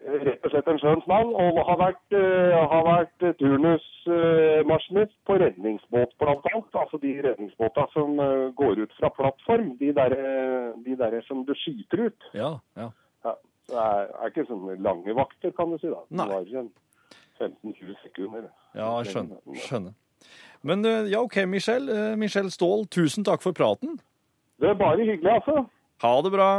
[0.00, 6.14] Rett og slett en sjøens mann, og har vært, eh, har vært turnusmaskinist på redningsbåt
[6.22, 6.78] blant annet.
[6.82, 9.74] Altså de redningsbåta som eh, går ut fra plattform.
[9.82, 12.30] De der, eh, de der som du skyter ut.
[12.32, 12.88] Ja, ja.
[13.24, 13.34] Ja,
[13.68, 15.92] det er, er ikke sånne lange vakter, kan du si.
[15.92, 16.00] da.
[16.08, 16.30] Nei.
[16.48, 16.72] Det en
[17.40, 18.48] 15-20 sekunder.
[18.74, 19.44] Ja, skjønner.
[19.66, 19.92] skjønner.
[20.62, 22.16] Men eh, ja, OK, Michelle.
[22.16, 23.98] Michelle Ståhl, tusen takk for praten.
[24.60, 25.64] Det er bare hyggelig, altså.
[26.04, 26.52] Ha det bra.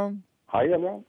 [0.54, 1.04] Hei Elian.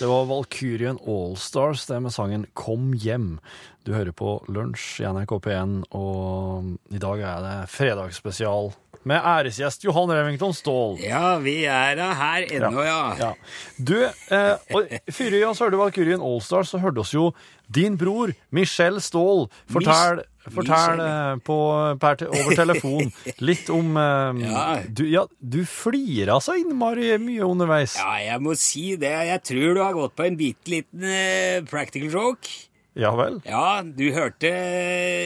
[0.00, 3.38] Det var Valkyrien Allstars det med sangen Kom hjem.
[3.86, 8.72] Du hører på Lunsj i NRK P1, og i dag er det fredagsspesial
[9.08, 10.98] med æresgjest Johan Remington Ståhl.
[11.04, 13.00] Ja, vi er da her ennå, ja.
[13.20, 13.32] Ja.
[13.76, 17.30] Du, eh, og før vi hørte Valkyrien Allstars, så hørte oss jo
[17.72, 21.56] din bror Michel Ståhl fortelle Fortell eh, på,
[22.00, 23.08] per, over telefon
[23.48, 24.64] litt om um, Ja.
[24.84, 27.96] Du, ja, du flira så innmari mye underveis.
[27.96, 29.14] Ja, jeg må si det.
[29.30, 32.52] Jeg tror du har gått på en bitte liten uh, practical joke.
[32.94, 33.40] Ja vel?
[33.48, 34.50] Ja, du hørte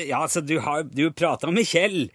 [0.09, 2.07] Ja, altså, du har Du prata med Kjell.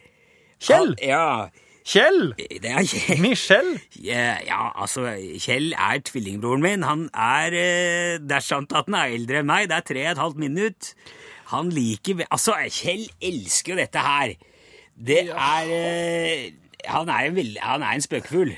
[0.64, 0.96] Kjell?
[1.04, 1.50] Ja.
[1.84, 2.32] Kjell!
[2.40, 3.20] Det er Kjell.
[3.24, 3.74] Michel!
[4.00, 5.10] Ja, ja, altså,
[5.44, 6.88] Kjell er tvillingbroren min.
[6.88, 9.68] Han er eh, Det er sant at han er eldre enn meg.
[9.72, 10.94] Det er tre og et halvt minutt.
[11.52, 14.36] Han liker Altså, Kjell elsker jo dette her.
[14.94, 16.54] Det er ja.
[16.94, 18.52] Han er en, han er en spøkefugl.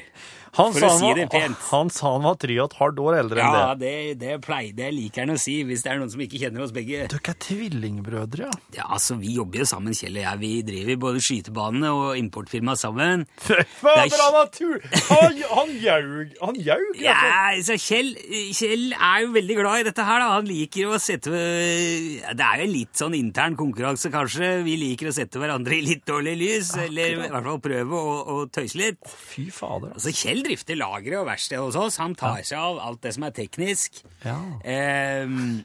[0.56, 1.58] Han For sa å han si var, det pent.
[1.72, 3.90] Han sa han var tre og et halvt år eldre Ja, enn det.
[3.92, 6.64] det, det, pleier, det liker han å si, hvis det er noen som ikke kjenner
[6.64, 7.02] oss begge.
[7.12, 8.54] Dere er tvillingbrødre, ja.
[8.78, 10.40] Ja, altså, Vi jobber jo sammen, Kjell og jeg.
[10.46, 13.26] Vi driver både skytebanene og importfirma sammen.
[13.82, 14.80] Fader, er han har tur!
[15.10, 17.18] Han, han jaug, han jaug, Ja,
[17.52, 18.14] altså, Kjell,
[18.56, 20.24] Kjell er jo veldig glad i dette her.
[20.24, 20.32] da.
[20.38, 24.52] Han liker å sette Det er jo litt sånn intern konkurranse, kanskje.
[24.66, 28.16] Vi liker å sette hverandre i litt dårlig lys, eller i hvert fall prøve å,
[28.36, 29.02] å tøyse litt.
[29.34, 29.92] Fy fader.
[29.98, 31.98] Altså, Kjell drifter lageret og verkstedet hos oss.
[32.02, 34.02] Han tar seg av alt det som er teknisk.
[34.24, 34.38] Ja.
[34.64, 35.64] Ehm,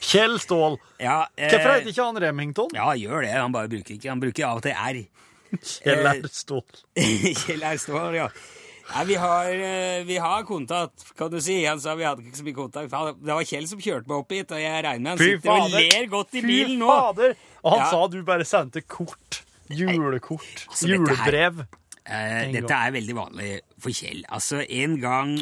[0.00, 0.78] Kjell Ståhl.
[1.02, 2.70] ja, eh, Hvorfor heter ikke han Remington?
[2.76, 3.34] Ja, gjør det.
[3.36, 5.02] Han bare bruker ikke Han bruker av og til R.
[5.58, 6.24] Kjell R.
[6.30, 6.80] Ståhl.
[7.44, 8.30] Kjell Austvold, ja.
[8.90, 11.60] Nei, vi har, eh, vi har kontakt, kan du si.
[11.62, 12.90] Han sa vi hadde ikke så mye kontakt.
[13.22, 15.52] Det var Kjell som kjørte meg opp hit, og jeg regner med han Fy sitter
[15.62, 16.88] og ler godt i Fy bilen nå.
[16.90, 17.36] fader!
[17.62, 17.90] Og han Ja.
[17.92, 19.42] sa du bare sendte kort.
[19.70, 20.64] Julekort.
[20.66, 21.60] Altså, dette her- Julebrev.
[22.10, 23.50] Eh, dette er veldig vanlig
[23.82, 24.22] for Kjell.
[24.32, 25.36] Altså, en gang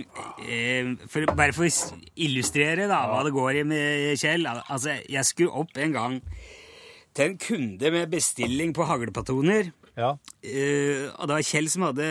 [0.44, 4.46] eh, for, Bare for å illustrere da, hva det går i med Kjell.
[4.48, 6.22] Altså, jeg skulle opp en gang
[7.16, 9.72] til en kunde med bestilling på haglpatroner.
[9.98, 10.14] Ja.
[10.42, 12.08] Eh, og det var Kjell som hadde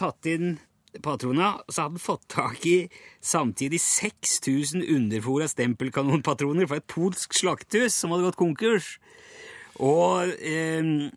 [0.00, 0.58] tatt inn
[1.04, 2.76] patrona, og så hadde han fått tak i
[3.22, 8.94] samtidig 6000 underfora stempelkanonpatroner fra et polsk slakthus som hadde gått konkurs.
[9.80, 11.10] Og eh,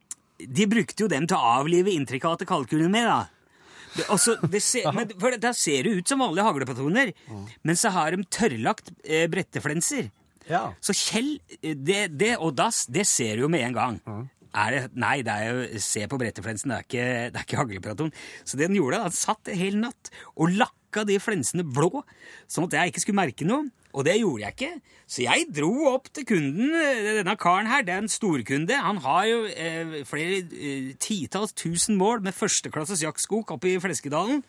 [0.44, 3.22] de brukte jo dem til å avlive intrikate kalkuner med, da.
[3.94, 7.12] Det, altså, det ser, men, for Da ser det ut som vanlige haglepatroner,
[7.64, 10.10] men så har de tørrlagt eh, bretteflenser.
[10.50, 10.64] ja.
[10.82, 14.00] Så Kjell, det, det og dass, det ser du jo med en gang.
[14.54, 17.62] Er det, nei, det er jo Se på bretteflensen, det er ikke, det er ikke
[17.62, 18.12] haglepraton.
[18.46, 22.04] Så det den gjorde, han satt en hel natt og lakka de flensene blå,
[22.46, 23.66] sånn at jeg ikke skulle merke noe.
[23.94, 24.70] Og det gjorde jeg ikke.
[25.14, 26.72] Så jeg dro opp til kunden.
[26.74, 28.74] eh, Denne karen her, det er en storkunde.
[28.82, 34.42] Han har jo eh, flere eh, titalls tusen mål med førsteklasses jaktskog oppe i Fleskedalen.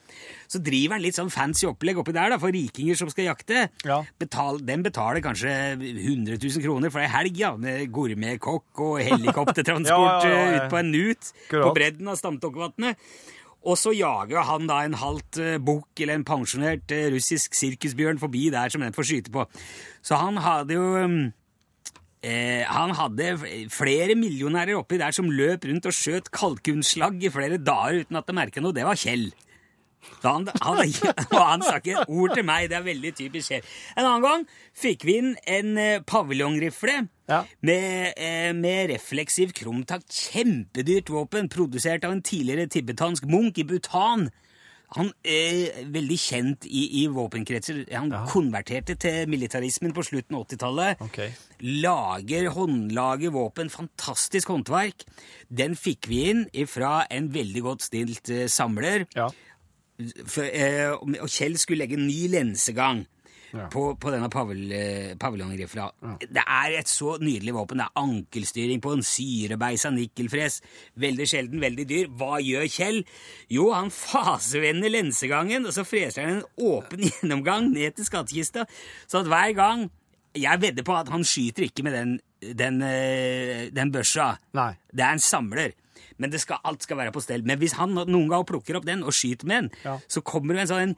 [0.49, 3.67] Så driver han litt sånn fancy opplegg oppi der da, for rikinger som skal jakte.
[3.85, 4.01] Ja.
[4.23, 10.25] Betal, den betaler kanskje 100 000 kroner for ei helg, ja, med gourmetkokk og helikoptertransport
[10.25, 12.97] Ja, eh, ut på en nut på bredden av Stamtokvatnet.
[13.65, 18.21] Og så jager han da en halvt uh, bukk eller en pensjonert eh, russisk sirkusbjørn
[18.21, 19.47] forbi der som den får skyte på.
[20.05, 21.17] Så han hadde jo um,
[22.21, 23.31] eh, Han hadde
[23.73, 28.29] flere millionærer oppi der som løp rundt og skjøt kalkunslag i flere dager uten at
[28.29, 28.77] de merka noe.
[28.77, 29.31] Det var Kjell.
[30.25, 30.79] Han, han,
[31.33, 32.69] han sa ikke ord til meg.
[32.71, 33.67] Det er veldig typisk her.
[33.97, 37.43] En annen gang fikk vi inn en eh, paviljongrifle Ja.
[37.65, 40.09] med, eh, med refleksiv krumtakt.
[40.13, 44.29] Kjempedyrt våpen, produsert av en tidligere tibetansk munk i Bhutan.
[44.95, 47.81] Han er veldig kjent i, i våpenkretser.
[47.97, 51.01] Han konverterte til militarismen på slutten av 80-tallet.
[51.09, 51.33] Okay.
[51.83, 53.73] Lager, håndlager våpen.
[53.73, 55.03] Fantastisk håndverk.
[55.51, 59.09] Den fikk vi inn fra en veldig godt stilt eh, samler.
[59.19, 59.33] Ja.
[60.27, 63.05] For, eh, og Kjell skulle legge en ny lensegang
[63.55, 63.69] Ja.
[63.71, 65.85] på, på denne paviljongrifla.
[66.03, 66.15] Ja.
[66.19, 67.79] Det er et så nydelig våpen.
[67.79, 70.57] Det er ankelstyring på en syrebeisa nikkelfres.
[70.99, 72.09] Veldig sjelden, veldig dyr.
[72.19, 72.99] Hva gjør Kjell?
[73.55, 78.67] Jo, han fasevender lensegangen, og så freser han en åpen gjennomgang ned til skattkista,
[79.07, 79.87] så at hver gang
[80.35, 82.15] Jeg vedder på at han skyter ikke med den,
[82.59, 84.33] den, eh, den børsa.
[84.59, 84.73] Nei.
[84.91, 85.71] Det er en samler.
[86.19, 87.43] Men det skal, alt skal være på stell.
[87.47, 89.97] Men hvis han noen gang plukker opp den og skyter med den, Ja.
[90.09, 90.97] så kommer det en sånn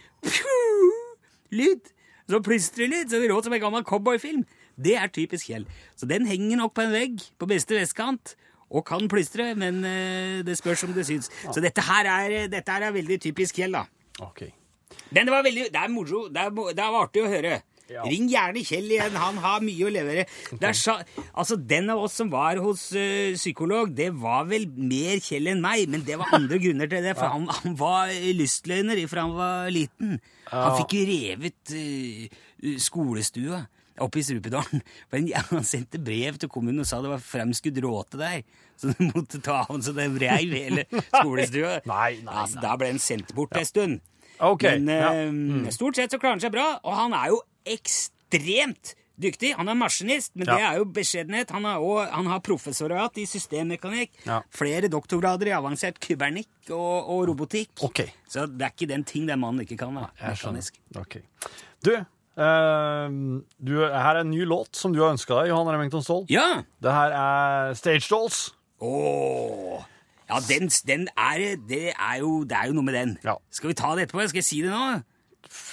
[1.56, 1.92] lyd.
[2.28, 4.42] Så plystrer lyd, så det låter som en gammel cowboyfilm.
[4.76, 5.64] Det er typisk Kjell.
[5.96, 8.34] Så den henger nok på en vegg på beste vestkant.
[8.66, 11.28] Og kan plystre, men eh, det spørs om det syns.
[11.54, 13.84] Så dette her, er, dette her er veldig typisk Kjell, da.
[14.26, 14.42] Ok.
[15.14, 16.24] Men det var veldig, det er moro.
[16.34, 17.60] Det er, det var artig å høre.
[17.92, 18.02] Ja.
[18.02, 20.24] Ring gjerne Kjell igjen, han har mye å levere.
[20.58, 20.96] Der sa,
[21.32, 25.62] altså, Den av oss som var hos eh, psykolog, det var vel mer Kjell enn
[25.62, 29.38] meg, men det var andre grunner til det, for han, han var lystløgner fra han
[29.38, 30.18] var liten.
[30.50, 32.26] Han fikk jo revet eh,
[32.82, 33.62] skolestua
[34.02, 34.82] oppe i Strupedalen.
[35.12, 38.42] Men ja, Han sendte brev til kommunen og sa det var fremskudd råte der,
[38.80, 40.86] så du måtte ta av så det reiv hele
[41.20, 41.80] skolestua.
[41.88, 44.00] Nei, nei, Altså, da ble han sendt bort en stund.
[44.36, 45.12] Okay, Men ja.
[45.32, 45.68] mm.
[45.72, 49.54] stort sett så klarer han seg bra, og han er jo ekstremt dyktig.
[49.56, 50.56] Han er maskinist, men Ja.
[50.56, 51.50] det er jo beskjedenhet.
[51.50, 54.42] Han, også, han har professorat i systemmekanikk, Ja.
[54.50, 57.70] flere doktorgrader i avansert kybernikk og, og robotikk.
[57.82, 58.10] Okay.
[58.28, 59.94] Så det er ikke den ting den mannen ikke kan.
[59.94, 60.78] Da, mekanisk.
[60.96, 61.22] Okay.
[61.82, 61.94] Du,
[62.36, 66.26] Uh, du, her er en ny låt som du har ønska deg, Johan Remington Ståhl.
[66.28, 66.58] Ja!
[66.84, 68.50] Det her er Stage Dolls.
[68.78, 69.80] Oh.
[70.28, 73.14] Ja, den, den er, det, er jo, det er jo noe med den.
[73.24, 73.38] Ja.
[73.48, 74.26] Skal vi ta det etterpå?
[74.28, 74.82] Skal jeg si det nå?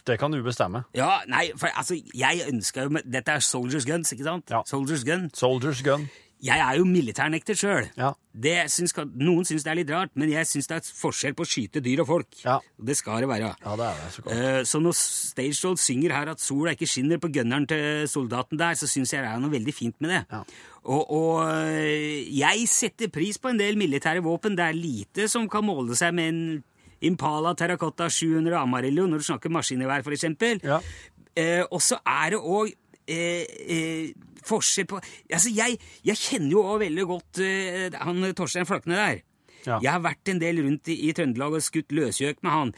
[0.07, 0.83] Det kan du bestemme.
[0.97, 4.51] Ja, nei, for altså, jeg ønsker jo Dette er Soldiers Guns, ikke sant?
[4.51, 4.63] Ja.
[4.69, 5.29] Soldiers Gun.
[5.37, 6.09] Soldiers Gun.
[6.43, 7.85] Jeg er jo militærnekter sjøl.
[7.95, 8.09] Ja.
[8.35, 11.79] Noen syns det er litt rart, men jeg syns det er forskjell på å skyte
[11.83, 12.27] dyr og folk.
[12.43, 12.57] Ja.
[12.75, 13.53] Det skal det være.
[13.63, 14.09] Ja, det er det.
[14.11, 14.23] så.
[14.33, 18.59] Eh, så når Stage Doll synger her at sola ikke skinner på gunneren til soldaten
[18.59, 20.21] der, så syns jeg det er noe veldig fint med det.
[20.33, 20.41] Ja.
[20.83, 24.59] Og, og eh, jeg setter pris på en del militære våpen.
[24.59, 26.43] Det er lite som kan måle seg med en
[27.09, 30.61] Impala Terracotta 700 Amarillo når du snakker maskingevær, for eksempel.
[30.63, 30.79] Ja.
[31.35, 32.71] Eh, og så er det òg
[33.09, 38.69] eh, eh, forskjell på Altså, jeg, jeg kjenner jo òg veldig godt eh, han Torstein
[38.69, 39.23] Flakne der.
[39.63, 39.77] Ja.
[39.79, 42.73] Jeg har vært en del rundt i, i Trøndelag og skutt løsgjøk med han.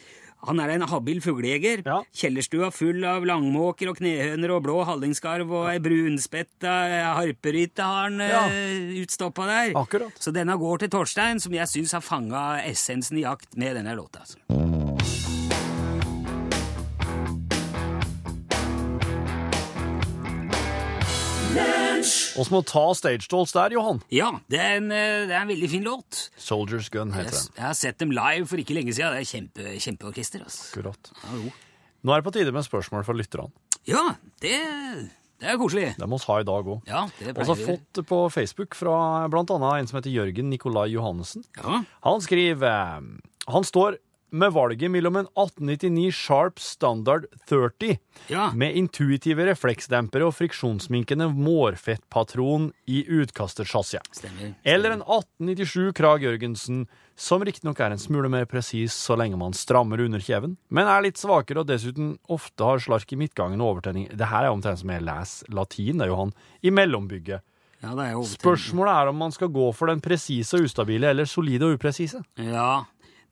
[0.45, 1.81] Han er en habil fuglejeger.
[1.86, 1.99] Ja.
[2.15, 6.75] Kjellerstua full av langmåker og knehøner og blå hallingskarv og ei brunspetta
[7.19, 8.45] harperytte har han Ja.
[8.49, 9.73] uh, utstoppa der.
[9.79, 10.13] Akkurat.
[10.19, 13.95] Så denne går til Torstein, som jeg syns har fanga essensen i jakt med denne
[13.95, 14.19] låta.
[14.25, 14.38] Altså.
[22.39, 24.01] Oss må ta Stage Dolls der, Johan.
[24.13, 26.25] Ja, det er, en, eh, det er en veldig fin låt.
[26.41, 27.51] Soldiers Gun heter den.
[27.57, 29.15] jeg har sett dem live for ikke lenge siden.
[29.15, 30.43] Det er kjempe, kjempeorkester.
[30.45, 30.65] Altså.
[30.71, 31.11] Akkurat.
[31.23, 31.53] Ja, jo.
[32.05, 33.49] Nå er det på tide med spørsmål fra lytterne.
[33.89, 34.01] ja
[34.41, 34.57] det,
[35.41, 35.87] det er koselig.
[35.97, 36.81] Det må vi ha i dag òg.
[36.89, 37.65] Ja, og så har vi.
[37.71, 39.43] fått på Facebook fra bl.a.
[39.79, 41.43] en som heter Jørgen Nikolai Johannessen.
[41.57, 43.01] Ja, Han skriver eh,
[43.53, 43.97] Han står
[44.31, 48.51] med valget mellom en 1899 Sharp Standard 30 Ja.
[48.53, 54.01] med intuitive refleksdempere og friksjonsminkende mårfettpatron i utkasterchassiet.
[54.11, 54.55] stemmer.
[54.63, 59.53] Eller en 1897 Krag Jørgensen, som riktignok er en smule mer presis så lenge man
[59.53, 63.75] strammer under kjeven, men er litt svakere og dessuten ofte har slark i midtgangen og
[63.77, 64.09] overtenning.
[64.11, 66.33] Det her er omtrent som jeg leser latin, det er jo han,
[66.63, 67.41] i mellombygget.
[67.83, 71.25] Ja, det er Spørsmålet er om man skal gå for den presise og ustabile, eller
[71.29, 72.23] solide og upresise.
[72.39, 72.85] Ja,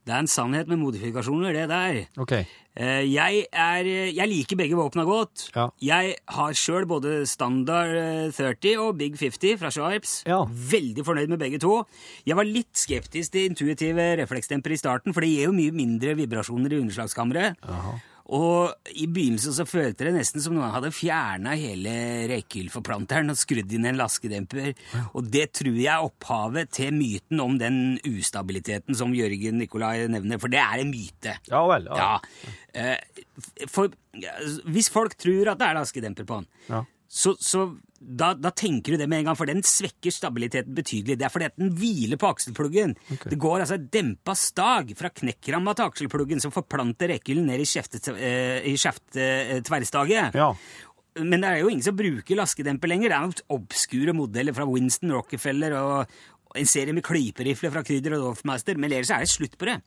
[0.04, 2.00] det er en sannhet med modifikasjoner, det der.
[2.20, 2.34] Ok.
[2.76, 5.46] Eh, Jeg, er, jeg liker begge våpna godt.
[5.56, 5.68] Ja.
[5.80, 10.24] Jeg har sjøl både Standard eh, 30 og Big 50 fra Sharps.
[10.28, 10.42] Ja.
[10.50, 11.84] Veldig fornøyd med begge to.
[12.28, 16.18] Jeg var litt skeptisk til intuitive refleksdemper i starten, for det gir jo mye mindre
[16.20, 17.56] vibrasjoner i underslagskammeret.
[18.32, 21.92] Og i begynnelsen så følte det nesten som noen hadde fjerna hele
[22.32, 24.70] rekkehyllforplanteren og skrudd inn en laskedemper.
[25.12, 30.40] Og det tror jeg er opphavet til myten om den ustabiliteten som Jørgen Nikolai nevner,
[30.40, 31.36] for det er en myte.
[31.52, 31.90] Ja vel.
[31.92, 32.14] Ja.
[32.16, 32.54] Ja.
[32.74, 33.92] Eh, For
[34.72, 36.84] hvis folk tror at det er laskedemper på den, Ja.
[37.10, 37.68] så, så
[38.04, 41.16] da, da tenker du det med en gang, for den svekker stabiliteten betydelig.
[41.18, 42.96] Det er fordi at den hviler på akselpluggen.
[43.24, 47.68] Det går altså et dempa stag fra knekkramma til akselpluggen som forplanter rekkhyllen ned i
[47.70, 50.36] skjeftet- eh, skjeftetverrstaget.
[50.36, 50.52] Ja.
[51.22, 53.10] Men det er jo ingen som bruker laskedemper lenger.
[53.12, 56.16] Det er noen obskure modeller fra Winston Rockefeller og
[56.58, 59.80] en serie med klyperifler fra Krydder og Dorfmeister, men ellers er det slutt på det.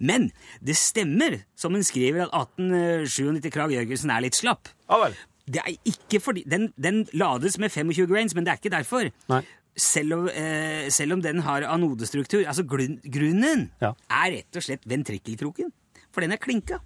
[0.00, 0.30] Men
[0.64, 4.70] det stemmer, som hun skriver, at 1897 Krag Jørgensen er litt slapp.
[4.88, 5.16] ja vel.
[5.46, 9.10] Det er ikke fordi, den, den lades med 25 grains, men det er ikke derfor.
[9.30, 9.42] Nei.
[9.78, 12.42] Selv om, eh, selv om den har anodestruktur.
[12.48, 13.92] Altså grunn, grunnen Ja.
[14.10, 15.70] er rett og slett ventrikkelkroken,
[16.10, 16.80] for den er klinka.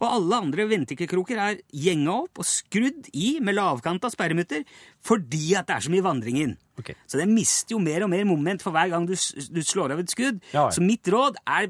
[0.00, 4.64] Og alle andre ventrikkelkroker er gjenga opp og skrudd i med lavkanta sperremutter
[5.04, 6.58] fordi at det er så mye vandring inn.
[6.80, 6.96] Okay.
[7.08, 10.00] Så den mister jo mer og mer moment for hver gang du, du slår av
[10.00, 10.40] et skudd.
[10.54, 10.70] Ja, ja.
[10.72, 11.68] Så mitt råd er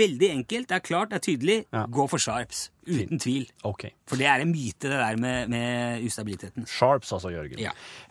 [0.00, 1.56] veldig enkelt, det er klart, det er tydelig.
[1.72, 1.86] Ja.
[1.88, 2.66] Gå for sharps.
[2.90, 3.46] Uten tvil.
[3.64, 3.94] Okay.
[4.08, 6.68] For det er en myte, det der med, med ustabiliteten.
[6.68, 7.60] Sharps, altså, Jørgen.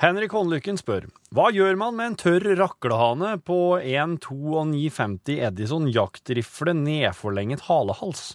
[0.01, 5.43] Henrik Håndlykken spør hva gjør man med en tørr raklehane på 1, 2 og 950
[5.51, 8.31] Edison jaktrifle nedforlenget halehals?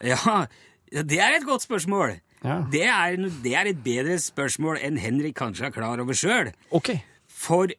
[0.92, 2.20] Ja, det er et godt spørsmål.
[2.44, 2.60] Ja.
[2.70, 6.52] Det, er, det er et bedre spørsmål enn Henrik kanskje er klar over sjøl.
[6.70, 6.92] Ok.
[7.26, 7.72] For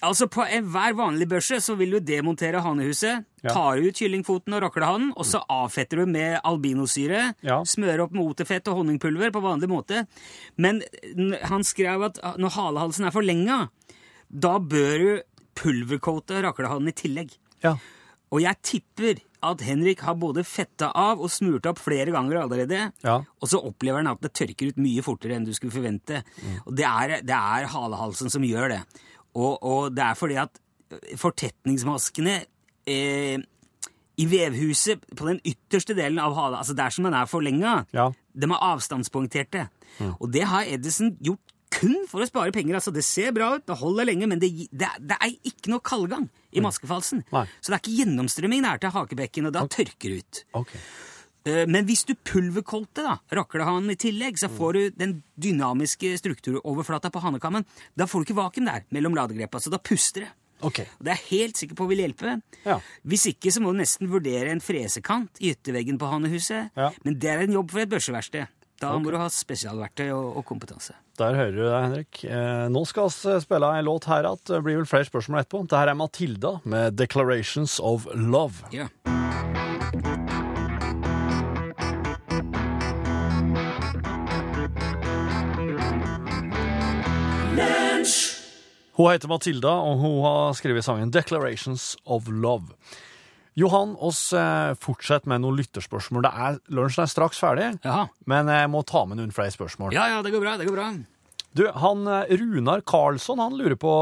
[0.00, 3.50] Altså, På enhver vanlig børse så vil du demontere hanehuset, Ja.
[3.52, 7.58] tar ut kyllingfoten og raklehannen, og så avfetter du med albinosyre, Ja.
[7.68, 10.06] smører opp med oterfett og honningpulver på vanlig måte.
[10.56, 10.80] Men
[11.44, 13.68] han skrev at når halehalsen er forlenga,
[14.32, 15.22] da bør du
[15.54, 17.36] pulvercoate raklehannen i tillegg.
[17.62, 17.76] Ja.
[18.32, 22.80] Og jeg tipper at Henrik har både fetta av og smurt opp flere ganger allerede.
[23.04, 23.18] Ja.
[23.40, 26.22] Og så opplever han at det tørker ut mye fortere enn du skulle forvente.
[26.66, 28.80] Og det er, det er halehalsen som gjør det.
[29.38, 30.60] Og, og det er fordi at
[31.20, 32.34] fortetningsmaskene
[32.90, 33.38] eh,
[34.20, 38.10] i vevhuset på den ytterste delen av halen, altså der som den er forlenga, Ja.
[38.36, 39.68] de er avstandspoengterte.
[40.20, 41.40] Og det har Edison gjort
[41.80, 42.76] kun for å spare penger.
[42.78, 45.72] altså Det ser bra ut, det holder lenge, men det, det, er- det er ikke
[45.72, 47.24] noe kaldgang i maskefalsen.
[47.32, 47.46] Nei.
[47.60, 50.42] Så det er ikke gjennomstrømming nær til hakebekken, og da tørker det ut.
[50.60, 50.74] Ok.
[51.48, 57.08] Eh, Men hvis du pulverkolter da, raklehanen i tillegg, så får du den dynamiske strukturoverflata
[57.14, 57.64] på hanekammen.
[57.96, 60.30] Da får du ikke vakuum der mellom ladegrepa, så da puster det.
[60.60, 60.84] Okay.
[60.98, 62.34] Og Det er jeg helt sikker på vil hjelpe.
[62.66, 62.74] Ja.
[63.08, 66.68] Hvis ikke så må du nesten vurdere en fresekant i ytterveggen på hanehuset.
[66.76, 66.90] Ja.
[67.06, 68.44] Men det er en jobb for et børseverksted.
[68.80, 70.94] Da må du ha spesialverktøy og, og kompetanse.
[71.20, 72.22] Der hører du det, Henrik.
[72.24, 75.66] Eh, nå skal vi spille en låt her at det blir vel flere spørsmål etterpå.
[75.68, 78.64] Dette er Matilda med 'Declarations of Love'.
[78.72, 78.88] Yeah.
[88.96, 92.72] Hun heter Matilda, og hun har skrevet sangen 'Declarations of Love'.
[93.58, 96.26] Johan, oss eh, fortsetter med noen lytterspørsmål.
[96.26, 98.04] Det er, lunsjen er straks ferdig, ja.
[98.30, 99.96] men jeg må ta med noen flere spørsmål.
[99.96, 100.54] ja, ja, det går bra.
[100.60, 100.90] det går bra.
[101.56, 103.92] Du, han eh, Runar Karlsson han lurer på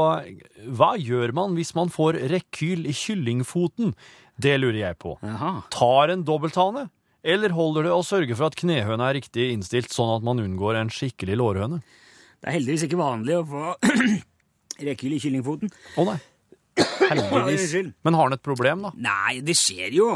[0.77, 3.95] hva gjør man hvis man får rekyl i kyllingfoten?
[4.39, 5.17] Det lurer jeg på.
[5.25, 5.55] Aha.
[5.73, 6.87] Tar en dobbelthane?
[7.25, 10.77] Eller holder det å sørge for at knehøna er riktig innstilt, sånn at man unngår
[10.79, 11.81] en skikkelig lårhøne?
[12.39, 13.73] Det er heldigvis ikke vanlig å få
[14.87, 15.73] rekyl i kyllingfoten.
[15.99, 16.19] Å nei.
[16.77, 17.73] Heldigvis.
[18.05, 18.91] Men har han et problem, da?
[18.95, 20.09] Nei, det skjer jo.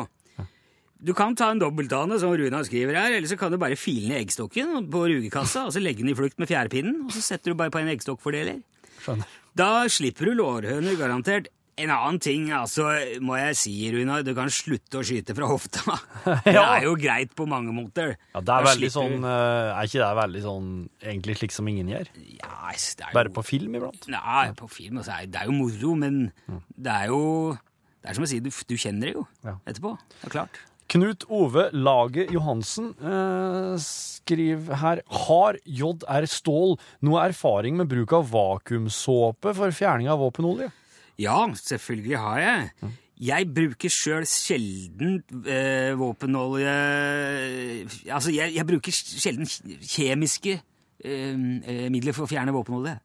[1.04, 4.08] Du kan ta en dobbelthane, som Runa skriver her, eller så kan du bare file
[4.14, 7.52] ned eggstokken på rugekassa, og så legge den i flukt med fjærpinnen, og så setter
[7.52, 8.62] du bare på en eggstokkfordeler.
[9.04, 9.34] Skjønner.
[9.60, 11.50] Da slipper du lårhøner, garantert.
[11.82, 12.86] En annen ting, altså,
[13.26, 15.96] må jeg si, Runa, du kan slutte å skyte fra hofta.
[16.46, 18.14] Det er jo greit på mange måter.
[18.36, 20.68] Ja, det er veldig sånn eh, Er ikke det veldig sånn
[21.02, 22.12] egentlig slik som ingen gjør?
[22.38, 23.16] Ja, det er jo...
[23.18, 24.06] Bare på film iblant?
[24.14, 26.22] Nei, på film altså, det er jo moro, men
[26.78, 27.24] det er jo
[27.58, 29.26] Det er som å si, du, du kjenner det jo
[29.66, 29.96] etterpå.
[30.20, 30.62] Det er klart.
[30.94, 38.30] Knut Ove Lage Johansen eh, skriver her Har JR Stål noe erfaring med bruk av
[38.34, 40.70] vakuumsåpe for fjerning av våpenolje?
[41.22, 42.92] Ja, selvfølgelig har jeg.
[43.24, 46.74] Jeg bruker sjøl sjelden eh, våpenolje
[48.10, 49.48] Altså, jeg, jeg bruker sjelden
[49.86, 52.98] kjemiske eh, eh, midler for å fjerne våpenolje.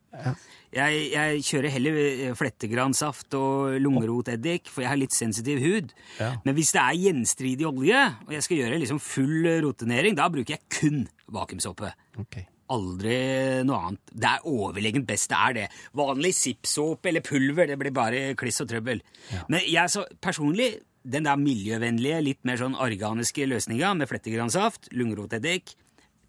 [0.74, 5.94] Jeg, jeg kjører heller eh, flettegransaft og lungeroteddik, for jeg har litt sensitiv hud.
[6.18, 6.34] Ja.
[6.44, 10.56] Men hvis det er gjenstridig olje, og jeg skal gjøre liksom full rotenering, da bruker
[10.56, 11.04] jeg kun
[11.36, 11.92] vakuumsåpe.
[12.24, 12.42] Ok.
[12.74, 13.16] Aldri
[13.64, 14.12] noe annet.
[14.12, 15.66] Det er overlegent best, det er det.
[15.96, 19.02] Vanlig sippsåpe eller pulver, det blir bare kliss og trøbbel.
[19.48, 20.74] Men jeg så personlig,
[21.08, 25.72] den der miljøvennlige, litt mer sånn organiske løsninga med flettegransaft, lungeroteddik,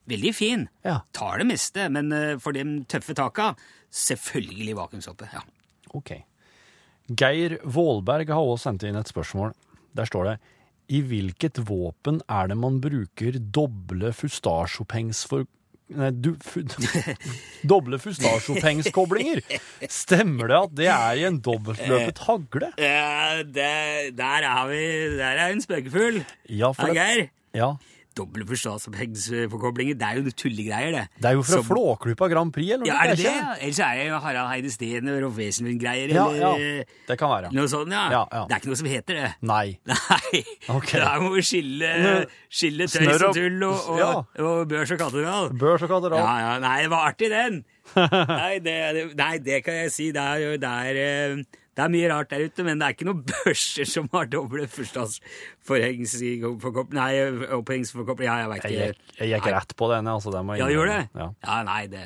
[0.10, 0.68] veldig fin.
[0.86, 1.02] Ja.
[1.16, 3.52] Tar det meste, men eh, for de tøffe taka,
[3.92, 5.30] selvfølgelig vakuumsåpe.
[5.34, 5.44] Ja.
[5.98, 6.16] Ok.
[7.10, 9.56] Geir Vålberg har også sendt inn et spørsmål.
[9.98, 10.36] Der står det
[10.94, 15.50] I hvilket våpen er det man bruker doble fustasjopengs for
[15.90, 16.36] Nei, du,
[17.72, 19.42] doble fustasjopengskoblinger?
[19.90, 22.70] Stemmer det at det er i en dobbeltløpet hagle?
[22.90, 23.70] Ja, det,
[24.18, 24.82] der er vi
[25.18, 26.22] Der er en spøkefull.
[26.50, 27.72] Ja, for det, ja.
[28.20, 31.04] Doble forståelsesforkoblinger, det er jo tullegreier, det.
[31.24, 31.66] det er jo fra Som...
[31.70, 32.92] Flåklypa Grand Prix, eller noe?
[32.92, 33.34] Ja, er det det?
[33.66, 36.84] Ellers er det jo Harald Heide Steen og Rolf Wesenlund-greier, Ja, eller ja.
[37.10, 37.52] Det kan være.
[37.56, 38.04] noe sånt, ja.
[38.14, 38.44] Ja, ja.
[38.50, 39.30] Det er ikke noe som heter det.
[39.50, 39.66] Nei.
[39.90, 40.44] Nei.
[40.80, 41.00] Okay.
[41.02, 41.90] Da må vi skille,
[42.54, 44.10] skille tøys og tull og, og, Ja.
[44.46, 45.50] og børs og katedral.
[45.60, 46.22] Børs og katedral.
[46.22, 47.64] Ja, ja, nei, det var artig, den.
[48.30, 48.76] Nei, det,
[49.18, 50.12] nei, det kan jeg si.
[50.14, 53.06] Det er, det er, eh, det er mye rart der ute, men det er ikke
[53.08, 57.14] noen børser som har doble forstadsforhengsforkopling Nei,
[57.56, 58.28] opphengsforkopling.
[58.28, 58.88] Ja, jeg veit ikke.
[59.22, 60.30] jeg gikk rett på denne, altså.
[60.34, 61.06] Den Ja, du gjorde det?
[61.16, 61.28] Ja.
[61.46, 62.04] Ja, nei, det,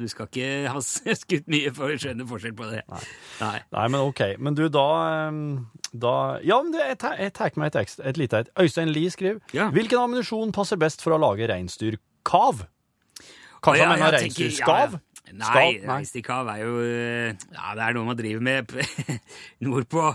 [0.00, 0.80] du skal ikke ha
[1.22, 2.82] skutt mye for å skjønne forskjell på det.
[2.90, 3.54] Nei.
[3.78, 4.20] Nei, men ok.
[4.42, 4.86] Men du, da,
[6.06, 7.18] da Ja, men du, jeg tar-
[7.62, 8.50] meg et, ekstra, et lite et.
[8.58, 9.70] Øystein Lie skriver Ja.
[9.74, 12.54] Hvilken ammunisjon passer best for å lage reinsdyrkav?
[13.62, 14.98] Kanskje han mener reinsdyrskav?
[15.26, 15.88] Ja.
[15.90, 18.72] Nei, Stikk av er jo eh, Ja, det er noe man driver med
[19.66, 20.08] nordpå.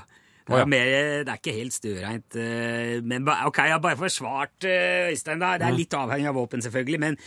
[0.51, 0.89] Det er, mer,
[1.23, 2.35] det er ikke helt støreint.
[2.35, 5.59] eh, Men ok, jeg har bare forsvart eh, Øystein der.
[5.61, 6.99] Det er litt avhengig av våpen, selvfølgelig.
[6.99, 7.17] Men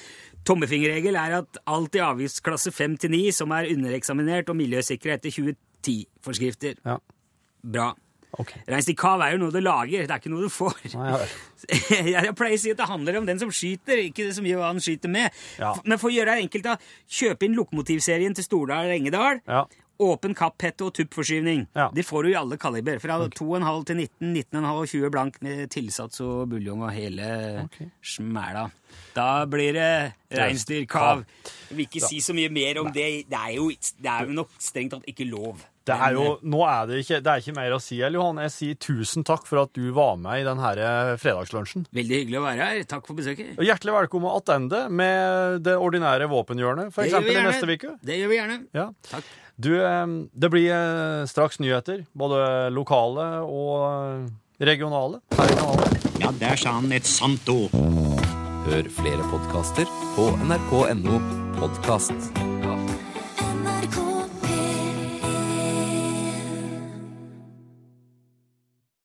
[0.44, 5.32] tommefingerregel er at alt i avgiftsklasse 5 til 9 som er undereksaminert og miljøsikra etter
[5.38, 6.80] 2010-forskrifter.
[6.84, 6.98] Ja.
[7.64, 7.92] Bra.
[8.40, 8.54] Ok.
[8.70, 10.80] Reinsdyrkav er jo noe du lager, det er ikke noe du får.
[10.98, 11.20] Nei, ja
[11.70, 14.46] jeg, jeg pleier å si at det handler om den som skyter, ikke det som
[14.48, 15.32] gjør hva han skyter med.
[15.60, 15.72] Ja.
[15.84, 16.76] Men for å gjøre det enkelt, da,
[17.20, 19.40] kjøp inn lokomotivserien til Stordal og Engedal.
[19.48, 19.64] Ja.
[20.04, 21.68] Åpen kapphette og tuppforskyvning.
[21.76, 21.86] Ja.
[21.94, 22.98] Det får du i alle kaliber.
[22.98, 27.28] Fra 2,5 til 19, 19,5 og 20 blank med tilsats og buljong og hele
[27.62, 27.92] okay.
[28.02, 28.66] smæla.
[29.14, 29.92] Da blir det
[30.34, 31.22] reinsdyrkav.
[31.70, 33.06] Vil ikke si så mye mer om det.
[33.30, 35.62] Det er jo det er jo nok strengt tatt ikke lov.
[35.84, 38.38] Det er jo, nå er det ikke, det er ikke mer å si, eller Johan.
[38.46, 40.70] Jeg sier tusen takk for at du var med i denne
[41.20, 41.84] fredagslunsjen.
[41.90, 42.82] eh, Veldig hyggelig å være her.
[42.88, 43.50] Takk for besøket.
[43.58, 47.92] Og hjertelig velkommen tilbake med det ordinære våpenhjørnet, eksempel i neste uke.
[48.00, 48.58] Det gjør vi gjerne.
[48.72, 48.86] Ja.
[49.10, 49.28] Takk.
[49.60, 54.32] Du, eh, det blir eh, straks nyheter, både lokale og eh,
[54.64, 55.20] regionale.
[56.24, 57.76] Ja, der sa han et sant ord.
[58.64, 59.84] Hør flere podkaster
[60.16, 61.20] på nrk.no
[61.60, 62.93] podkast.